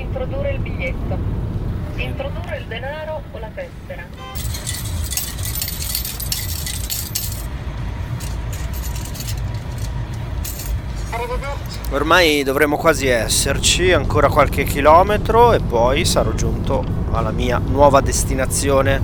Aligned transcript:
Introdurre 0.00 0.52
il 0.52 0.58
biglietto. 0.60 1.18
Introdurre 1.96 2.56
il 2.56 2.64
denaro 2.66 3.22
o 3.30 3.38
la 3.38 3.50
tessera. 3.54 4.02
Ormai 11.90 12.42
dovremmo 12.42 12.76
quasi 12.76 13.08
esserci, 13.08 13.92
ancora 13.92 14.28
qualche 14.28 14.64
chilometro 14.64 15.52
e 15.52 15.60
poi 15.60 16.06
sarò 16.06 16.32
giunto 16.32 16.82
alla 17.10 17.30
mia 17.30 17.60
nuova 17.62 18.00
destinazione. 18.00 19.02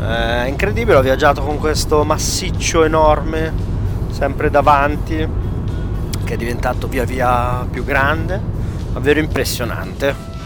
Eh, 0.00 0.44
è 0.44 0.48
incredibile, 0.48 0.96
ho 0.96 1.02
viaggiato 1.02 1.42
con 1.42 1.58
questo 1.58 2.04
massiccio 2.04 2.82
enorme, 2.82 3.52
sempre 4.10 4.50
davanti, 4.50 5.28
che 6.24 6.34
è 6.34 6.36
diventato 6.36 6.88
via 6.88 7.04
via 7.04 7.64
più 7.70 7.84
grande, 7.84 8.57
davvero 8.98 9.20
impressionante. 9.20 10.36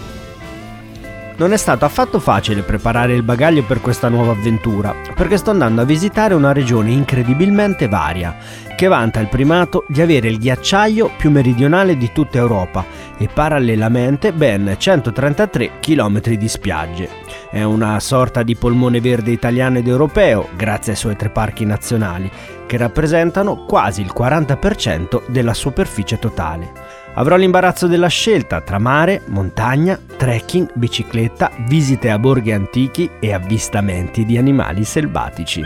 Non 1.35 1.55
è 1.55 1.57
stato 1.57 1.87
affatto 1.87 2.21
facile 2.21 2.61
preparare 2.61 3.15
il 3.15 3.23
bagaglio 3.23 3.65
per 3.65 3.81
questa 3.81 4.11
nuova 4.11 4.33
avventura, 4.33 4.95
perché 5.15 5.39
sto 5.39 5.51
andando 5.51 5.81
a 5.81 5.87
visitare 5.87 6.35
una 6.35 6.53
regione 6.53 6.91
incredibilmente 6.91 7.89
varia, 7.89 8.37
che 8.77 8.87
vanta 8.87 9.19
il 9.19 9.29
primato 9.29 9.85
di 9.89 10.03
avere 10.03 10.29
il 10.29 10.39
ghiacciaio 10.39 11.11
più 11.17 11.31
meridionale 11.31 11.97
di 11.97 12.13
tutta 12.13 12.37
Europa 12.39 12.85
e 13.17 13.29
parallelamente 13.33 14.33
ben 14.33 14.77
133 14.77 15.79
km 15.81 16.21
di 16.21 16.49
spiagge. 16.49 17.09
È 17.51 17.63
una 17.63 17.99
sorta 17.99 18.43
di 18.43 18.55
polmone 18.55 19.01
verde 19.01 19.31
italiano 19.31 19.79
ed 19.79 19.89
europeo, 19.89 20.49
grazie 20.55 20.93
ai 20.93 20.99
suoi 20.99 21.17
tre 21.17 21.31
parchi 21.31 21.65
nazionali, 21.65 22.31
che 22.67 22.77
rappresentano 22.77 23.65
quasi 23.65 24.03
il 24.03 24.13
40% 24.15 25.23
della 25.29 25.55
superficie 25.55 26.19
totale. 26.19 26.92
Avrò 27.15 27.37
l'imbarazzo 27.37 27.87
della 27.87 28.09
scelta 28.09 28.63
tra 28.63 28.79
mare, 28.79 29.23
montagna, 29.27 29.99
trekking, 30.17 30.71
bicicletta, 30.75 31.51
visite 31.67 32.11
a 32.11 32.19
borghi 32.19 32.53
antichi 32.53 33.09
e 33.21 33.33
avvistamenti 33.35 34.25
di 34.25 34.39
animali 34.39 34.85
selvatici. 34.85 35.63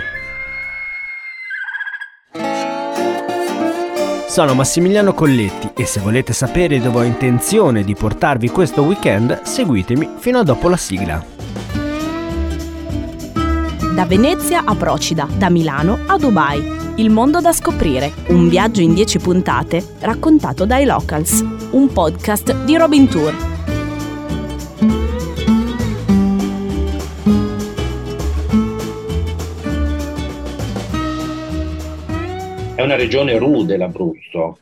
Sono 4.26 4.54
Massimiliano 4.54 5.14
Colletti 5.14 5.70
e 5.74 5.86
se 5.86 6.00
volete 6.00 6.32
sapere 6.32 6.80
dove 6.80 6.98
ho 6.98 7.02
intenzione 7.04 7.84
di 7.84 7.94
portarvi 7.94 8.50
questo 8.50 8.82
weekend, 8.82 9.42
seguitemi 9.42 10.16
fino 10.18 10.40
a 10.40 10.42
dopo 10.42 10.68
la 10.68 10.76
sigla. 10.76 11.24
Da 13.94 14.04
Venezia 14.04 14.62
a 14.64 14.74
Procida, 14.74 15.26
da 15.38 15.48
Milano 15.48 16.00
a 16.06 16.18
Dubai. 16.18 16.85
Il 16.98 17.10
mondo 17.10 17.42
da 17.42 17.52
scoprire, 17.52 18.10
un 18.28 18.48
viaggio 18.48 18.80
in 18.80 18.94
10 18.94 19.18
puntate 19.18 19.84
raccontato 20.00 20.64
dai 20.64 20.86
Locals, 20.86 21.44
un 21.72 21.92
podcast 21.92 22.64
di 22.64 22.74
Robin 22.74 23.06
Tour. 23.06 23.34
È 32.76 32.82
una 32.82 32.96
regione 32.96 33.36
rude 33.36 33.76
l'Abruzzo, 33.76 34.56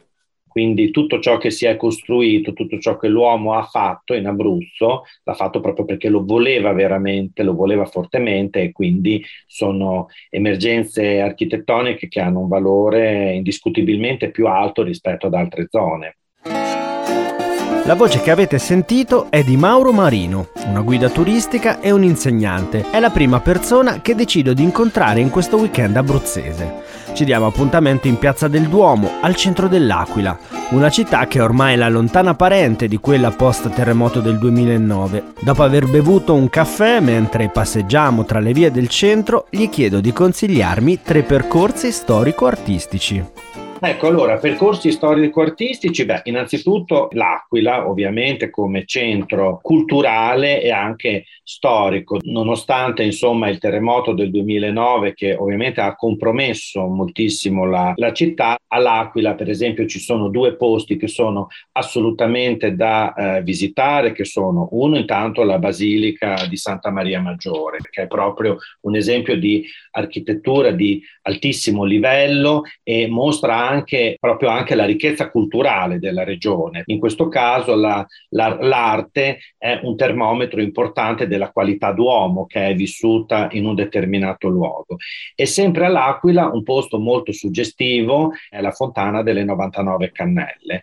quindi 0.55 0.93
tutto 0.93 1.19
ciò 1.19 1.37
che 1.37 1.51
si 1.51 1.67
è 1.67 1.75
costruito, 1.75 2.53
tutto 2.53 2.79
ciò 2.79 2.97
che 2.97 3.09
l'uomo 3.09 3.55
ha 3.55 3.65
fatto 3.65 4.15
in 4.15 4.25
Abruzzo, 4.29 5.03
l'ha 5.25 5.35
fatto 5.35 5.59
proprio 5.59 5.85
perché 5.85 6.09
lo 6.09 6.25
voleva 6.25 6.73
veramente, 6.73 7.43
lo 7.43 7.57
voleva 7.57 7.87
fortemente 7.87 8.63
e 8.63 8.71
quindi 8.71 9.21
sono 9.49 10.07
emergenze 10.31 11.19
architettoniche 11.19 12.07
che 12.07 12.21
hanno 12.21 12.39
un 12.39 12.47
valore 12.47 13.33
indiscutibilmente 13.33 14.31
più 14.31 14.47
alto 14.47 14.85
rispetto 14.85 15.27
ad 15.27 15.35
altre 15.35 15.67
zone. 15.69 16.19
La 17.87 17.95
voce 17.97 18.21
che 18.21 18.31
avete 18.31 18.61
sentito 18.61 19.33
è 19.33 19.43
di 19.43 19.57
Mauro 19.57 19.91
Marino, 19.91 20.51
una 20.67 20.83
guida 20.83 21.11
turistica 21.11 21.81
e 21.81 21.91
un 21.91 22.05
insegnante. 22.05 22.89
È 22.93 23.01
la 23.01 23.11
prima 23.11 23.41
persona 23.41 24.01
che 24.01 24.15
decido 24.15 24.55
di 24.55 24.63
incontrare 24.63 25.19
in 25.19 25.31
questo 25.31 25.57
weekend 25.57 25.97
abruzzese. 25.97 26.94
Ci 27.15 27.25
diamo 27.25 27.47
appuntamento 27.47 28.09
in 28.09 28.19
Piazza 28.19 28.49
del 28.49 28.67
Duomo, 28.67 29.09
al 29.21 29.37
centro 29.37 29.69
dell'Aquila, 29.69 30.37
una 30.71 30.91
città 30.91 31.29
che 31.29 31.41
ormai 31.41 31.75
è 31.75 31.77
la 31.77 31.89
lontana 31.89 32.35
parente 32.35 32.89
di 32.89 32.97
quella 32.99 33.31
post 33.31 33.71
terremoto 33.71 34.19
del 34.19 34.37
2009. 34.37 35.23
Dopo 35.39 35.63
aver 35.63 35.87
bevuto 35.89 36.35
un 36.35 36.49
caffè 36.49 36.99
mentre 36.99 37.51
passeggiamo 37.51 38.25
tra 38.25 38.41
le 38.41 38.53
vie 38.53 38.73
del 38.73 38.89
centro, 38.89 39.47
gli 39.49 39.69
chiedo 39.69 40.01
di 40.01 40.13
consigliarmi 40.13 41.03
tre 41.03 41.23
percorsi 41.23 41.93
storico-artistici. 41.93 43.25
Ecco, 43.87 44.07
allora, 44.07 44.39
percorsi 44.39 44.91
storico-artistici, 44.91 46.07
beh, 46.07 46.23
innanzitutto 46.25 47.09
l'Aquila, 47.13 47.87
ovviamente 47.87 48.49
come 48.49 48.87
centro 48.87 49.59
culturale 49.61 50.63
e 50.63 50.71
anche 50.71 51.27
storico, 51.45 52.19
nonostante 52.23 53.03
insomma 53.03 53.51
il 53.51 53.59
terremoto 53.59 54.15
del 54.15 54.31
2009 54.31 55.13
che 55.13 55.35
ovviamente 55.35 55.83
ha 55.83 55.95
compromesso 55.95 56.87
moltissimo 56.87 57.67
la, 57.67 57.93
la 57.97 58.15
città, 58.15 58.57
all'Aquila 58.69 59.35
per 59.35 59.51
esempio 59.51 59.87
ci 59.87 59.99
sono 59.99 60.29
due 60.29 60.57
posti 60.57 60.97
che 60.97 61.07
sono 61.07 61.49
assolutamente 61.73 62.75
da 62.75 63.13
eh, 63.13 63.43
visitare, 63.43 64.13
che 64.13 64.25
sono 64.25 64.69
uno 64.73 64.97
intanto 64.97 65.43
la 65.43 65.59
Basilica 65.59 66.47
di 66.49 66.57
Santa 66.57 66.91
Maria 66.91 67.21
Maggiore, 67.21 67.79
che 67.91 68.05
è 68.05 68.07
proprio 68.07 68.57
un 68.81 68.97
esempio 68.97 69.37
di 69.37 69.67
architettura 69.91 70.71
di 70.71 71.03
altissimo 71.23 71.85
livello 71.85 72.63
e 72.83 73.07
mostra 73.07 73.57
anche, 73.57 73.74
proprio 74.21 74.49
anche 74.49 74.75
la 74.75 74.85
ricchezza 74.85 75.31
culturale 75.31 75.99
della 75.99 76.25
regione. 76.25 76.83
In 76.87 76.99
questo 76.99 77.29
caso 77.29 77.75
la, 77.75 78.07
la, 78.31 78.57
l'arte 78.61 79.39
è 79.59 79.81
un 79.83 79.97
termometro 79.97 80.61
importante 80.61 81.27
della 81.27 81.51
qualità 81.51 81.93
d'uomo 81.93 82.47
che 82.47 82.69
è 82.69 82.75
vissuta 82.75 83.49
in 83.53 83.67
un 83.67 83.75
determinato 83.75 84.49
luogo. 84.49 84.97
E 85.35 85.47
sempre 85.47 85.87
all'Aquila 85.87 86.51
un 86.53 86.63
posto 86.63 86.99
molto 86.99 87.33
suggestivo 87.33 88.33
è 88.49 88.61
la 88.61 88.71
Fontana 88.71 89.23
delle 89.23 89.45
99 89.45 90.13
Cannelle. 90.13 90.83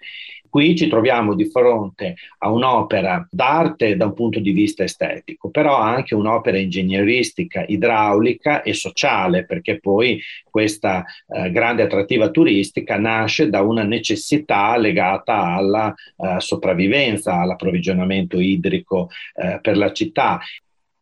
Qui 0.52 0.76
ci 0.76 0.90
troviamo 0.90 1.34
di 1.34 1.46
fronte 1.46 2.16
a 2.40 2.52
un'opera 2.52 3.26
d'arte 3.32 3.96
da 3.96 4.08
un 4.08 4.14
punto 4.14 4.42
di 4.42 4.52
vista 4.52 4.84
estetico, 4.84 5.50
però 5.50 5.78
anche 5.78 6.14
un'opera 6.14 6.58
ingegneristica, 6.58 7.64
idraulica 7.66 8.62
e 8.62 8.74
sociale, 8.74 9.46
perché 9.46 9.80
poi 9.80 10.22
questa 10.44 11.06
eh, 11.30 11.52
grande 11.52 11.84
attrattiva 11.84 12.32
turistica 12.32 13.00
nasce 13.00 13.50
da 13.50 13.62
una 13.62 13.84
necessità 13.84 14.76
legata 14.76 15.54
alla 15.54 15.96
eh, 16.18 16.36
sopravvivenza, 16.40 17.40
all'approvvigionamento 17.40 18.38
idrico 18.38 19.08
eh, 19.36 19.58
per 19.62 19.78
la 19.78 19.94
città 19.94 20.42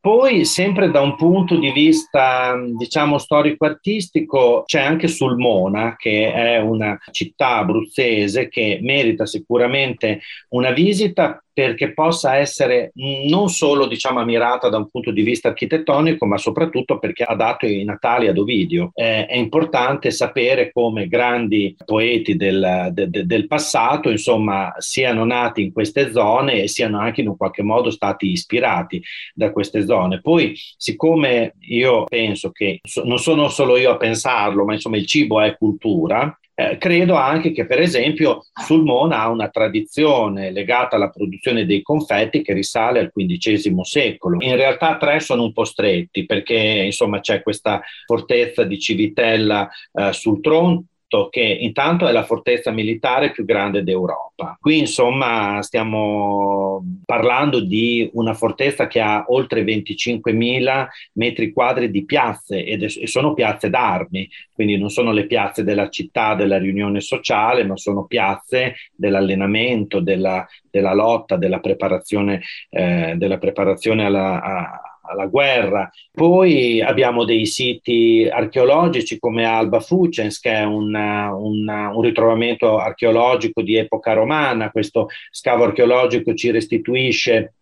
poi, 0.01 0.45
sempre 0.45 0.89
da 0.91 1.01
un 1.01 1.15
punto 1.15 1.57
di 1.57 1.71
vista, 1.71 2.55
diciamo, 2.77 3.17
storico-artistico, 3.17 4.63
c'è 4.65 4.79
anche 4.81 5.07
Sulmona, 5.07 5.95
che 5.97 6.31
è 6.31 6.59
una 6.59 6.97
città 7.11 7.57
abruzzese 7.57 8.47
che 8.47 8.79
merita 8.81 9.25
sicuramente 9.25 10.21
una 10.49 10.71
visita 10.71 11.43
perché 11.59 11.91
possa 11.91 12.37
essere 12.37 12.93
non 13.27 13.49
solo 13.49 13.85
diciamo, 13.85 14.21
ammirata 14.21 14.69
da 14.69 14.77
un 14.77 14.89
punto 14.89 15.11
di 15.11 15.23
vista 15.23 15.49
architettonico, 15.49 16.25
ma 16.25 16.37
soprattutto 16.37 16.99
perché 16.99 17.23
ha 17.23 17.35
dato 17.35 17.65
i 17.65 17.83
natali 17.83 18.29
ad 18.29 18.37
Ovidio. 18.37 18.91
Eh, 18.93 19.25
è 19.25 19.35
importante 19.35 20.09
sapere 20.09 20.71
come 20.71 21.09
grandi 21.09 21.75
poeti 21.83 22.37
del, 22.37 22.91
de, 22.93 23.09
de, 23.09 23.25
del, 23.25 23.45
passato 23.47 24.09
insomma, 24.09 24.73
siano 24.77 25.25
nati 25.25 25.63
in 25.63 25.73
queste 25.73 26.13
zone 26.13 26.63
e 26.63 26.69
siano 26.69 26.97
anche 26.97 27.19
in 27.19 27.27
un 27.27 27.35
qualche 27.35 27.61
modo 27.61 27.89
stati 27.89 28.31
ispirati 28.31 29.03
da 29.33 29.51
queste 29.51 29.85
zone. 29.85 30.21
Poi, 30.21 30.57
siccome 30.77 31.55
io 31.59 32.05
penso 32.05 32.51
che 32.51 32.79
non 33.03 33.19
sono 33.19 33.49
solo 33.49 33.75
io 33.75 33.91
a 33.91 33.97
pensarlo, 33.97 34.63
ma 34.63 34.75
insomma 34.75 34.95
il 34.95 35.05
cibo 35.05 35.41
è 35.41 35.57
cultura, 35.57 36.38
eh, 36.59 36.77
credo 36.77 37.15
anche 37.15 37.53
che, 37.53 37.65
per 37.65 37.79
esempio, 37.79 38.45
Sulmona 38.53 39.21
ha 39.21 39.29
una 39.29 39.47
tradizione 39.47 40.51
legata 40.51 40.97
alla 40.97 41.09
produzione 41.09 41.65
dei 41.65 41.81
confetti 41.81 42.41
che 42.41 42.51
risale 42.51 42.99
al 42.99 43.11
XV 43.13 43.79
secolo. 43.79 44.43
In 44.43 44.57
realtà 44.57 44.97
tre 44.97 45.21
sono 45.21 45.43
un 45.43 45.53
po' 45.53 45.63
stretti 45.63 46.25
perché 46.25 46.55
insomma 46.55 47.21
c'è 47.21 47.41
questa 47.41 47.81
fortezza 48.05 48.65
di 48.65 48.77
Civitella 48.77 49.69
eh, 49.93 50.11
sul 50.11 50.41
Tronto 50.41 50.83
che 51.31 51.41
intanto 51.41 52.07
è 52.07 52.11
la 52.11 52.23
fortezza 52.23 52.71
militare 52.71 53.31
più 53.31 53.43
grande 53.45 53.83
d'Europa. 53.83 54.57
Qui 54.59 54.77
insomma 54.77 55.61
stiamo 55.61 56.83
parlando 57.03 57.59
di 57.59 58.09
una 58.13 58.33
fortezza 58.33 58.87
che 58.87 58.99
ha 59.01 59.25
oltre 59.27 59.63
25.000 59.63 60.87
metri 61.13 61.51
quadri 61.51 61.89
di 61.89 62.05
piazze 62.05 62.63
e 62.63 62.89
sono 63.07 63.33
piazze 63.33 63.69
d'armi, 63.69 64.29
quindi 64.53 64.77
non 64.77 64.89
sono 64.89 65.11
le 65.11 65.25
piazze 65.25 65.63
della 65.63 65.89
città, 65.89 66.35
della 66.35 66.57
riunione 66.57 67.01
sociale, 67.01 67.63
ma 67.63 67.75
sono 67.75 68.05
piazze 68.05 68.75
dell'allenamento, 68.93 69.99
della, 69.99 70.47
della 70.69 70.93
lotta, 70.93 71.37
della 71.37 71.59
preparazione, 71.59 72.41
eh, 72.69 73.15
della 73.17 73.37
preparazione 73.37 74.05
alla, 74.05 74.41
a, 74.41 74.88
alla 75.09 75.25
guerra. 75.25 75.89
Poi 76.11 76.81
abbiamo 76.81 77.25
dei 77.25 77.45
siti 77.45 78.27
archeologici 78.31 79.19
come 79.19 79.45
Alba 79.45 79.79
Fucens, 79.79 80.39
che 80.39 80.51
è 80.51 80.63
un, 80.63 80.93
un, 80.93 81.67
un 81.67 82.01
ritrovamento 82.01 82.77
archeologico 82.77 83.61
di 83.61 83.75
epoca 83.75 84.13
romana. 84.13 84.71
Questo 84.71 85.07
scavo 85.31 85.63
archeologico 85.63 86.33
ci 86.33 86.51
restituisce 86.51 87.53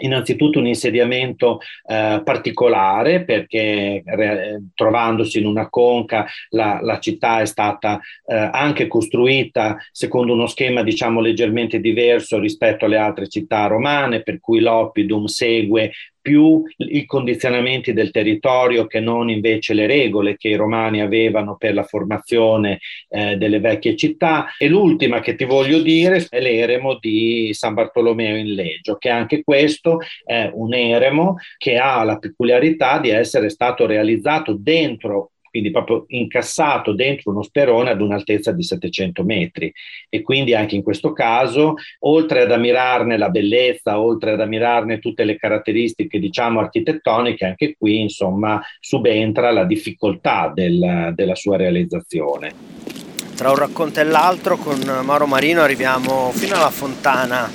innanzitutto 0.00 0.58
un 0.58 0.66
insediamento 0.66 1.60
eh, 1.86 2.20
particolare 2.24 3.24
perché 3.24 4.02
re, 4.04 4.62
trovandosi 4.74 5.38
in 5.38 5.46
una 5.46 5.68
conca 5.68 6.26
la, 6.50 6.78
la 6.80 6.98
città 6.98 7.40
è 7.40 7.46
stata 7.46 8.00
eh, 8.26 8.34
anche 8.52 8.86
costruita 8.86 9.76
secondo 9.90 10.32
uno 10.32 10.46
schema 10.46 10.82
diciamo 10.82 11.20
leggermente 11.20 11.80
diverso 11.80 12.38
rispetto 12.38 12.84
alle 12.84 12.98
altre 12.98 13.28
città 13.28 13.66
romane 13.66 14.22
per 14.22 14.40
cui 14.40 14.60
l'oppidum 14.60 15.24
segue 15.26 15.90
più 16.30 16.62
i 16.76 17.04
condizionamenti 17.06 17.92
del 17.92 18.12
territorio 18.12 18.86
che 18.86 19.00
non 19.00 19.28
invece 19.28 19.74
le 19.74 19.88
regole 19.88 20.36
che 20.36 20.48
i 20.48 20.54
romani 20.54 21.00
avevano 21.00 21.56
per 21.56 21.74
la 21.74 21.82
formazione 21.82 22.78
eh, 23.08 23.36
delle 23.36 23.58
vecchie 23.58 23.96
città. 23.96 24.46
E 24.56 24.68
l'ultima 24.68 25.18
che 25.18 25.34
ti 25.34 25.44
voglio 25.44 25.80
dire 25.80 26.24
è 26.28 26.40
l'eremo 26.40 26.98
di 27.00 27.50
San 27.52 27.74
Bartolomeo 27.74 28.36
in 28.36 28.54
Leggio, 28.54 28.96
che 28.96 29.08
anche 29.08 29.42
questo 29.42 29.98
è 30.24 30.48
un 30.52 30.72
eremo 30.72 31.34
che 31.58 31.78
ha 31.78 32.04
la 32.04 32.18
peculiarità 32.18 33.00
di 33.00 33.10
essere 33.10 33.48
stato 33.50 33.86
realizzato 33.86 34.54
dentro 34.56 35.32
quindi 35.50 35.70
proprio 35.70 36.04
incassato 36.08 36.92
dentro 36.92 37.30
uno 37.32 37.42
sperone 37.42 37.90
ad 37.90 38.00
un'altezza 38.00 38.52
di 38.52 38.62
700 38.62 39.24
metri. 39.24 39.72
E 40.08 40.22
quindi 40.22 40.54
anche 40.54 40.76
in 40.76 40.82
questo 40.82 41.12
caso 41.12 41.74
oltre 42.00 42.42
ad 42.42 42.52
ammirarne 42.52 43.18
la 43.18 43.28
bellezza 43.28 44.00
oltre 44.00 44.32
ad 44.32 44.40
ammirarne 44.40 44.98
tutte 44.98 45.24
le 45.24 45.36
caratteristiche 45.36 46.18
diciamo 46.18 46.60
architettoniche 46.60 47.44
anche 47.44 47.74
qui 47.76 48.00
insomma 48.00 48.60
subentra 48.78 49.50
la 49.50 49.64
difficoltà 49.64 50.52
del, 50.54 51.12
della 51.14 51.34
sua 51.34 51.56
realizzazione. 51.56 52.52
Tra 53.34 53.50
un 53.50 53.56
racconto 53.56 54.00
e 54.00 54.04
l'altro 54.04 54.56
con 54.56 54.78
Mauro 55.02 55.26
Marino 55.26 55.62
arriviamo 55.62 56.30
fino 56.30 56.56
alla 56.56 56.70
fontana 56.70 57.50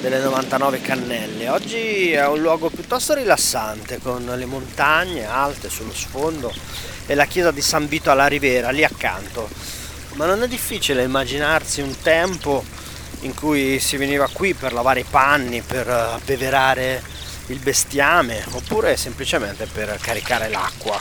delle 0.00 0.20
99 0.20 0.80
cannelle. 0.80 1.48
Oggi 1.48 2.12
è 2.12 2.26
un 2.26 2.40
luogo 2.40 2.70
piuttosto 2.70 3.14
rilassante 3.14 3.98
con 3.98 4.24
le 4.24 4.44
montagne 4.46 5.26
alte 5.26 5.68
sullo 5.68 5.92
sfondo 5.92 6.52
e 7.08 7.14
la 7.14 7.24
chiesa 7.24 7.50
di 7.50 7.62
San 7.62 7.88
Vito 7.88 8.10
alla 8.10 8.26
Rivera, 8.26 8.68
lì 8.68 8.84
accanto. 8.84 9.48
Ma 10.12 10.26
non 10.26 10.42
è 10.42 10.46
difficile 10.46 11.02
immaginarsi 11.02 11.80
un 11.80 11.94
tempo 12.02 12.62
in 13.20 13.34
cui 13.34 13.80
si 13.80 13.96
veniva 13.96 14.28
qui 14.30 14.52
per 14.52 14.74
lavare 14.74 15.00
i 15.00 15.06
panni, 15.08 15.62
per 15.62 15.88
abbeverare 15.88 17.02
il 17.46 17.58
bestiame, 17.60 18.44
oppure 18.50 18.96
semplicemente 18.98 19.66
per 19.66 19.96
caricare 20.00 20.50
l'acqua. 20.50 21.00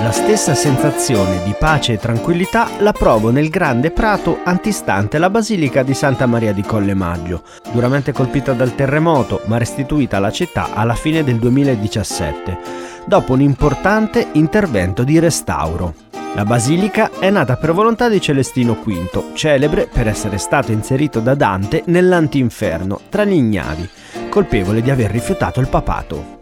La 0.00 0.12
stessa 0.12 0.54
sensazione 0.54 1.42
di 1.42 1.56
pace 1.58 1.94
e 1.94 1.98
tranquillità 1.98 2.70
la 2.78 2.92
provo 2.92 3.30
nel 3.30 3.48
grande 3.48 3.90
prato 3.90 4.42
antistante 4.44 5.18
la 5.18 5.28
Basilica 5.28 5.82
di 5.82 5.92
Santa 5.92 6.26
Maria 6.26 6.52
di 6.52 6.62
Colle 6.62 6.94
Maggio, 6.94 7.42
duramente 7.72 8.12
colpita 8.12 8.52
dal 8.52 8.76
terremoto 8.76 9.40
ma 9.46 9.58
restituita 9.58 10.18
alla 10.18 10.30
città 10.30 10.72
alla 10.72 10.94
fine 10.94 11.24
del 11.24 11.40
2017 11.40 12.97
dopo 13.08 13.32
un 13.32 13.40
importante 13.40 14.28
intervento 14.32 15.02
di 15.02 15.18
restauro. 15.18 15.94
La 16.34 16.44
basilica 16.44 17.10
è 17.18 17.30
nata 17.30 17.56
per 17.56 17.72
volontà 17.72 18.08
di 18.08 18.20
Celestino 18.20 18.74
V, 18.74 19.32
celebre 19.32 19.88
per 19.90 20.06
essere 20.06 20.36
stato 20.36 20.72
inserito 20.72 21.18
da 21.18 21.34
Dante 21.34 21.82
nell'antinferno 21.86 23.00
tra 23.08 23.24
gli 23.24 23.32
ignavi, 23.32 23.88
colpevole 24.28 24.82
di 24.82 24.90
aver 24.90 25.10
rifiutato 25.10 25.58
il 25.58 25.68
papato. 25.68 26.36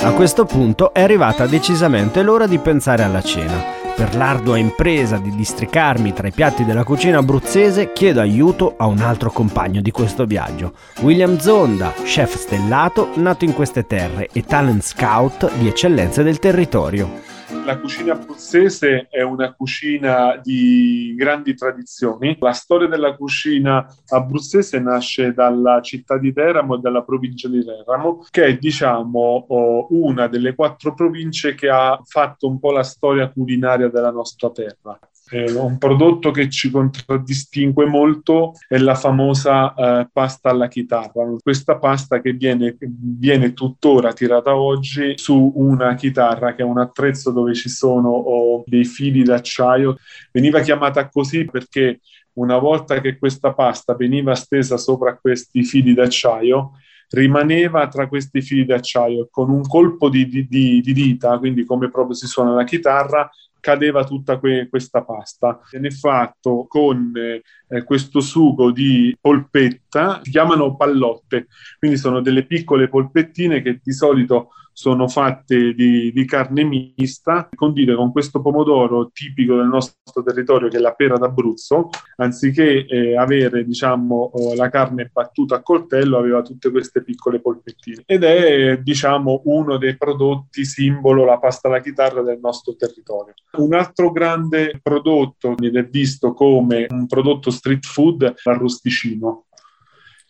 A 0.00 0.10
questo 0.10 0.44
punto 0.44 0.92
è 0.92 1.02
arrivata 1.02 1.46
decisamente 1.46 2.22
l'ora 2.22 2.48
di 2.48 2.58
pensare 2.58 3.04
alla 3.04 3.22
cena 3.22 3.81
per 3.94 4.16
l'ardua 4.16 4.58
impresa 4.58 5.18
di 5.18 5.34
districarmi 5.34 6.12
tra 6.12 6.28
i 6.28 6.32
piatti 6.32 6.64
della 6.64 6.84
cucina 6.84 7.18
abruzzese, 7.18 7.92
chiedo 7.92 8.20
aiuto 8.20 8.74
a 8.76 8.86
un 8.86 8.98
altro 8.98 9.30
compagno 9.30 9.80
di 9.80 9.90
questo 9.90 10.24
viaggio, 10.24 10.74
William 11.00 11.38
Zonda, 11.38 11.92
chef 12.02 12.36
stellato 12.36 13.10
nato 13.16 13.44
in 13.44 13.54
queste 13.54 13.86
terre 13.86 14.28
e 14.32 14.42
talent 14.42 14.82
scout 14.82 15.50
di 15.58 15.68
eccellenze 15.68 16.22
del 16.22 16.38
territorio. 16.38 17.41
La 17.64 17.78
cucina 17.78 18.14
abruzzese 18.14 19.06
è 19.08 19.22
una 19.22 19.52
cucina 19.54 20.36
di 20.42 21.14
grandi 21.16 21.54
tradizioni. 21.54 22.36
La 22.40 22.52
storia 22.52 22.88
della 22.88 23.14
cucina 23.14 23.86
abruzzese 24.08 24.80
nasce 24.80 25.32
dalla 25.32 25.80
città 25.80 26.18
di 26.18 26.32
Teramo 26.32 26.74
e 26.74 26.80
dalla 26.80 27.02
provincia 27.02 27.48
di 27.48 27.64
Teramo, 27.64 28.26
che 28.30 28.44
è, 28.44 28.56
diciamo, 28.56 29.46
una 29.90 30.26
delle 30.26 30.54
quattro 30.54 30.92
province 30.94 31.54
che 31.54 31.68
ha 31.68 32.00
fatto 32.04 32.48
un 32.48 32.58
po' 32.58 32.72
la 32.72 32.82
storia 32.82 33.30
culinaria 33.30 33.88
della 33.88 34.10
nostra 34.10 34.50
terra. 34.50 34.98
Eh, 35.34 35.50
un 35.52 35.78
prodotto 35.78 36.30
che 36.30 36.50
ci 36.50 36.70
contraddistingue 36.70 37.86
molto 37.86 38.52
è 38.68 38.76
la 38.76 38.94
famosa 38.94 39.72
eh, 39.72 40.08
pasta 40.12 40.50
alla 40.50 40.68
chitarra. 40.68 41.24
Questa 41.42 41.78
pasta 41.78 42.20
che 42.20 42.34
viene, 42.34 42.76
viene, 42.78 43.54
tuttora 43.54 44.12
tirata 44.12 44.54
oggi 44.54 45.14
su 45.16 45.52
una 45.54 45.94
chitarra 45.94 46.54
che 46.54 46.60
è 46.60 46.66
un 46.66 46.78
attrezzo 46.78 47.30
dove 47.30 47.54
ci 47.54 47.70
sono 47.70 48.10
oh, 48.10 48.62
dei 48.66 48.84
fili 48.84 49.22
d'acciaio. 49.22 49.96
Veniva 50.30 50.60
chiamata 50.60 51.08
così 51.08 51.46
perché 51.46 52.00
una 52.34 52.58
volta 52.58 53.00
che 53.00 53.16
questa 53.16 53.54
pasta 53.54 53.94
veniva 53.94 54.34
stesa 54.34 54.76
sopra 54.76 55.16
questi 55.16 55.64
fili 55.64 55.94
d'acciaio, 55.94 56.72
rimaneva 57.08 57.88
tra 57.88 58.06
questi 58.06 58.42
fili 58.42 58.66
d'acciaio 58.66 59.28
con 59.30 59.48
un 59.48 59.62
colpo 59.62 60.10
di, 60.10 60.26
di, 60.28 60.46
di, 60.46 60.80
di 60.82 60.92
dita, 60.92 61.38
quindi 61.38 61.64
come 61.64 61.90
proprio 61.90 62.14
si 62.14 62.26
suona 62.26 62.52
la 62.52 62.64
chitarra, 62.64 63.30
cadeva 63.62 64.02
tutta 64.04 64.38
que- 64.38 64.66
questa 64.68 65.04
pasta. 65.04 65.60
Viene 65.70 65.90
fatto 65.90 66.66
con 66.68 67.12
eh, 67.14 67.84
questo 67.84 68.20
sugo 68.20 68.72
di 68.72 69.16
polpetta, 69.18 70.20
si 70.22 70.32
chiamano 70.32 70.76
pallotte, 70.76 71.46
quindi 71.78 71.96
sono 71.96 72.20
delle 72.20 72.44
piccole 72.44 72.88
polpettine 72.88 73.62
che 73.62 73.80
di 73.80 73.92
solito 73.92 74.48
sono 74.72 75.08
fatte 75.08 75.74
di, 75.74 76.12
di, 76.12 76.24
carne 76.24 76.64
mista, 76.64 77.48
condite 77.54 77.94
con 77.94 78.10
questo 78.10 78.40
pomodoro 78.40 79.10
tipico 79.12 79.56
del 79.56 79.66
nostro 79.66 80.22
territorio 80.22 80.68
che 80.68 80.78
è 80.78 80.80
la 80.80 80.92
pera 80.92 81.16
d'Abruzzo, 81.16 81.90
anziché 82.16 82.86
eh, 82.86 83.16
avere 83.16 83.64
diciamo 83.64 84.30
oh, 84.32 84.54
la 84.54 84.68
carne 84.70 85.10
battuta 85.12 85.56
a 85.56 85.62
coltello 85.62 86.18
aveva 86.18 86.42
tutte 86.42 86.70
queste 86.70 87.02
piccole 87.02 87.40
polpettine. 87.40 88.02
Ed 88.06 88.24
è 88.24 88.78
diciamo 88.78 89.42
uno 89.44 89.76
dei 89.76 89.96
prodotti 89.96 90.64
simbolo 90.64 91.24
la 91.24 91.38
pasta 91.38 91.68
alla 91.68 91.80
chitarra 91.80 92.22
del 92.22 92.38
nostro 92.40 92.74
territorio. 92.74 93.34
Un 93.58 93.74
altro 93.74 94.10
grande 94.10 94.80
prodotto 94.82 95.54
ed 95.58 95.76
è 95.76 95.86
visto 95.86 96.32
come 96.32 96.86
un 96.88 97.06
prodotto 97.06 97.50
street 97.50 97.84
food 97.84 98.34
l'arrosticino 98.44 99.46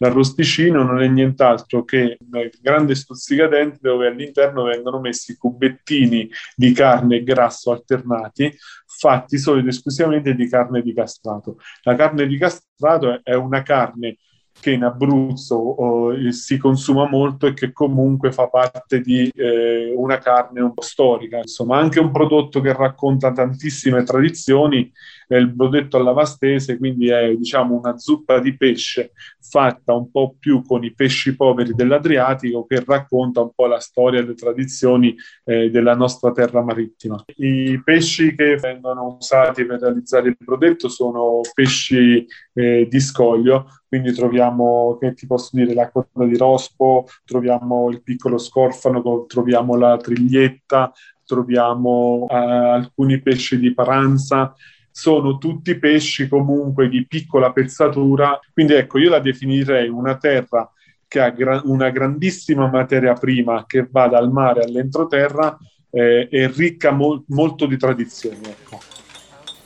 L'arrosticino 0.02 0.82
non 0.82 1.00
è 1.00 1.06
nient'altro 1.06 1.84
che 1.84 2.16
un 2.18 2.50
grande 2.60 2.96
stuzzicadente 2.96 3.78
dove 3.80 4.08
all'interno 4.08 4.64
vengono 4.64 4.98
messi 4.98 5.36
cubettini 5.36 6.28
di 6.56 6.72
carne 6.72 7.18
e 7.18 7.22
grasso 7.22 7.70
alternati, 7.70 8.52
fatti 8.84 9.38
solo 9.38 9.60
ed 9.60 9.68
esclusivamente 9.68 10.34
di 10.34 10.48
carne 10.48 10.82
di 10.82 10.92
castrato. 10.92 11.58
La 11.82 11.94
carne 11.94 12.26
di 12.26 12.36
castrato 12.36 13.20
è 13.22 13.34
una 13.34 13.62
carne 13.62 14.16
che 14.62 14.70
in 14.70 14.84
Abruzzo 14.84 15.56
oh, 15.56 16.30
si 16.30 16.56
consuma 16.56 17.08
molto 17.08 17.48
e 17.48 17.52
che 17.52 17.72
comunque 17.72 18.30
fa 18.30 18.46
parte 18.46 19.00
di 19.00 19.28
eh, 19.34 19.92
una 19.96 20.18
carne 20.18 20.60
un 20.60 20.72
po' 20.72 20.82
storica. 20.82 21.38
Insomma, 21.38 21.78
anche 21.78 21.98
un 21.98 22.12
prodotto 22.12 22.60
che 22.60 22.72
racconta 22.72 23.32
tantissime 23.32 24.04
tradizioni 24.04 24.88
è 25.26 25.34
il 25.34 25.52
brodetto 25.52 25.96
alla 25.96 26.12
vastese, 26.12 26.78
quindi 26.78 27.08
è 27.08 27.34
diciamo 27.34 27.74
una 27.74 27.98
zuppa 27.98 28.38
di 28.38 28.56
pesce 28.56 29.12
fatta 29.40 29.94
un 29.94 30.10
po' 30.10 30.36
più 30.38 30.62
con 30.62 30.84
i 30.84 30.94
pesci 30.94 31.34
poveri 31.34 31.72
dell'Adriatico 31.74 32.64
che 32.64 32.82
racconta 32.86 33.40
un 33.40 33.50
po' 33.54 33.66
la 33.66 33.80
storia 33.80 34.20
e 34.20 34.24
le 34.24 34.34
tradizioni 34.34 35.16
eh, 35.44 35.70
della 35.70 35.94
nostra 35.94 36.30
terra 36.30 36.62
marittima. 36.62 37.22
I 37.36 37.80
pesci 37.82 38.34
che 38.36 38.56
vengono 38.56 39.16
usati 39.18 39.64
per 39.64 39.80
realizzare 39.80 40.28
il 40.28 40.36
brodetto 40.38 40.88
sono 40.88 41.40
pesci 41.52 42.24
eh, 42.54 42.86
di 42.88 43.00
scoglio, 43.00 43.66
quindi 43.88 44.12
troviamo, 44.12 44.96
che 45.00 45.14
ti 45.14 45.26
posso 45.26 45.50
dire, 45.52 45.74
la 45.74 45.90
coda 45.90 46.24
di 46.26 46.36
rospo, 46.36 47.06
troviamo 47.24 47.88
il 47.90 48.02
piccolo 48.02 48.38
scorfano, 48.38 49.24
troviamo 49.26 49.76
la 49.76 49.96
triglietta, 49.96 50.92
troviamo 51.24 52.26
eh, 52.28 52.34
alcuni 52.36 53.20
pesci 53.20 53.58
di 53.58 53.72
paranza 53.72 54.54
sono 54.92 55.38
tutti 55.38 55.78
pesci 55.78 56.28
comunque 56.28 56.88
di 56.88 57.06
piccola 57.06 57.50
pezzatura, 57.50 58.38
quindi 58.52 58.74
ecco 58.74 58.98
io 58.98 59.08
la 59.08 59.20
definirei 59.20 59.88
una 59.88 60.18
terra 60.18 60.70
che 61.08 61.18
ha 61.20 61.30
gra- 61.30 61.62
una 61.64 61.90
grandissima 61.90 62.68
materia 62.68 63.14
prima 63.14 63.64
che 63.66 63.88
va 63.90 64.06
dal 64.06 64.30
mare 64.30 64.62
all'entroterra 64.62 65.56
eh, 65.90 66.28
e 66.30 66.46
ricca 66.48 66.90
mo- 66.90 67.24
molto 67.28 67.66
di 67.66 67.76
tradizioni. 67.76 68.40
Ecco. 68.44 68.91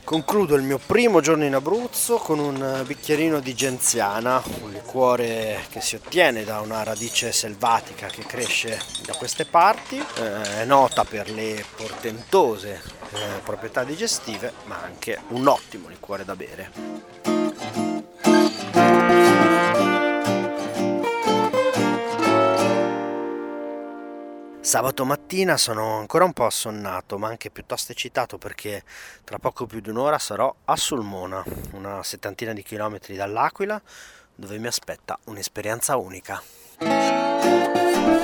Concludo 0.07 0.55
il 0.55 0.63
mio 0.63 0.79
primo 0.79 1.21
giorno 1.21 1.45
in 1.45 1.57
Abruzzo 1.57 2.19
con 2.19 2.39
un 2.39 2.85
bicchierino 2.87 3.41
di 3.41 3.57
genziana, 3.57 4.41
un 4.63 4.71
liquore 4.71 5.65
che 5.69 5.81
si 5.81 5.97
ottiene 5.97 6.45
da 6.45 6.61
una 6.61 6.85
radice 6.85 7.33
selvatica 7.33 8.07
che 8.07 8.25
cresce 8.25 8.81
da 9.05 9.15
queste 9.15 9.47
parti, 9.47 9.99
eh, 9.99 10.61
è 10.61 10.65
nota 10.65 11.03
per 11.03 11.29
le 11.29 11.65
portentose 11.75 12.81
eh, 13.15 13.41
proprietà 13.43 13.83
digestive, 13.83 14.53
ma 14.67 14.81
anche 14.81 15.19
un 15.31 15.49
ottimo 15.49 15.89
liquore 15.89 16.25
da 16.25 16.37
bere. 16.37 17.36
Sabato 24.67 25.05
mattina 25.05 25.57
sono 25.57 26.01
ancora 26.01 26.25
un 26.25 26.33
po' 26.33 26.45
assonnato, 26.45 27.19
ma 27.19 27.29
anche 27.29 27.51
piuttosto 27.51 27.93
eccitato 27.93 28.37
perché 28.37 28.83
tra 29.23 29.39
poco 29.39 29.65
più 29.65 29.79
di 29.79 29.91
un'ora 29.91 30.19
sarò 30.19 30.53
a 30.65 30.75
Sulmona, 30.75 31.45
una 31.75 32.03
settantina 32.03 32.53
di 32.53 32.65
chilometri 32.65 33.15
dall'Aquila, 33.15 33.81
dove 34.35 34.59
mi 34.59 34.67
aspetta 34.67 35.21
un'esperienza 35.27 35.97
unica. 35.97 36.43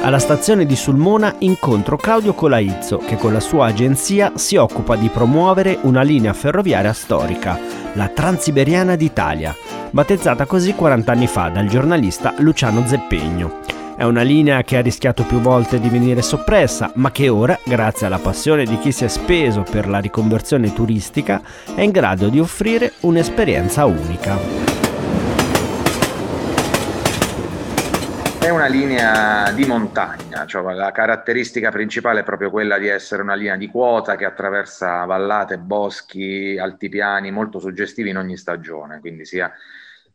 Alla 0.00 0.18
stazione 0.18 0.66
di 0.66 0.74
Sulmona 0.74 1.32
incontro 1.38 1.96
Claudio 1.96 2.34
Colaizzo 2.34 2.98
che 2.98 3.14
con 3.14 3.32
la 3.32 3.38
sua 3.38 3.66
agenzia 3.66 4.32
si 4.34 4.56
occupa 4.56 4.96
di 4.96 5.08
promuovere 5.10 5.78
una 5.82 6.02
linea 6.02 6.32
ferroviaria 6.32 6.92
storica, 6.92 7.56
la 7.92 8.08
Transiberiana 8.08 8.96
d'Italia, 8.96 9.54
battezzata 9.92 10.44
così 10.46 10.74
40 10.74 11.12
anni 11.12 11.28
fa 11.28 11.50
dal 11.50 11.68
giornalista 11.68 12.34
Luciano 12.38 12.84
Zeppegno 12.84 13.81
è 14.02 14.04
una 14.04 14.22
linea 14.22 14.64
che 14.64 14.76
ha 14.76 14.80
rischiato 14.80 15.22
più 15.22 15.38
volte 15.38 15.78
di 15.78 15.88
venire 15.88 16.22
soppressa, 16.22 16.90
ma 16.96 17.12
che 17.12 17.28
ora, 17.28 17.56
grazie 17.64 18.06
alla 18.06 18.18
passione 18.18 18.64
di 18.64 18.76
chi 18.78 18.90
si 18.90 19.04
è 19.04 19.08
speso 19.08 19.62
per 19.62 19.88
la 19.88 20.00
riconversione 20.00 20.72
turistica, 20.72 21.40
è 21.76 21.82
in 21.82 21.92
grado 21.92 22.28
di 22.28 22.40
offrire 22.40 22.94
un'esperienza 23.02 23.84
unica. 23.84 24.36
È 28.40 28.48
una 28.48 28.66
linea 28.66 29.52
di 29.52 29.64
montagna, 29.66 30.46
cioè 30.46 30.74
la 30.74 30.90
caratteristica 30.90 31.70
principale 31.70 32.22
è 32.22 32.24
proprio 32.24 32.50
quella 32.50 32.78
di 32.78 32.88
essere 32.88 33.22
una 33.22 33.34
linea 33.34 33.54
di 33.54 33.68
quota 33.68 34.16
che 34.16 34.24
attraversa 34.24 35.04
vallate, 35.04 35.58
boschi, 35.58 36.58
altipiani 36.58 37.30
molto 37.30 37.60
suggestivi 37.60 38.10
in 38.10 38.16
ogni 38.16 38.36
stagione, 38.36 38.98
quindi 38.98 39.24
sia 39.24 39.52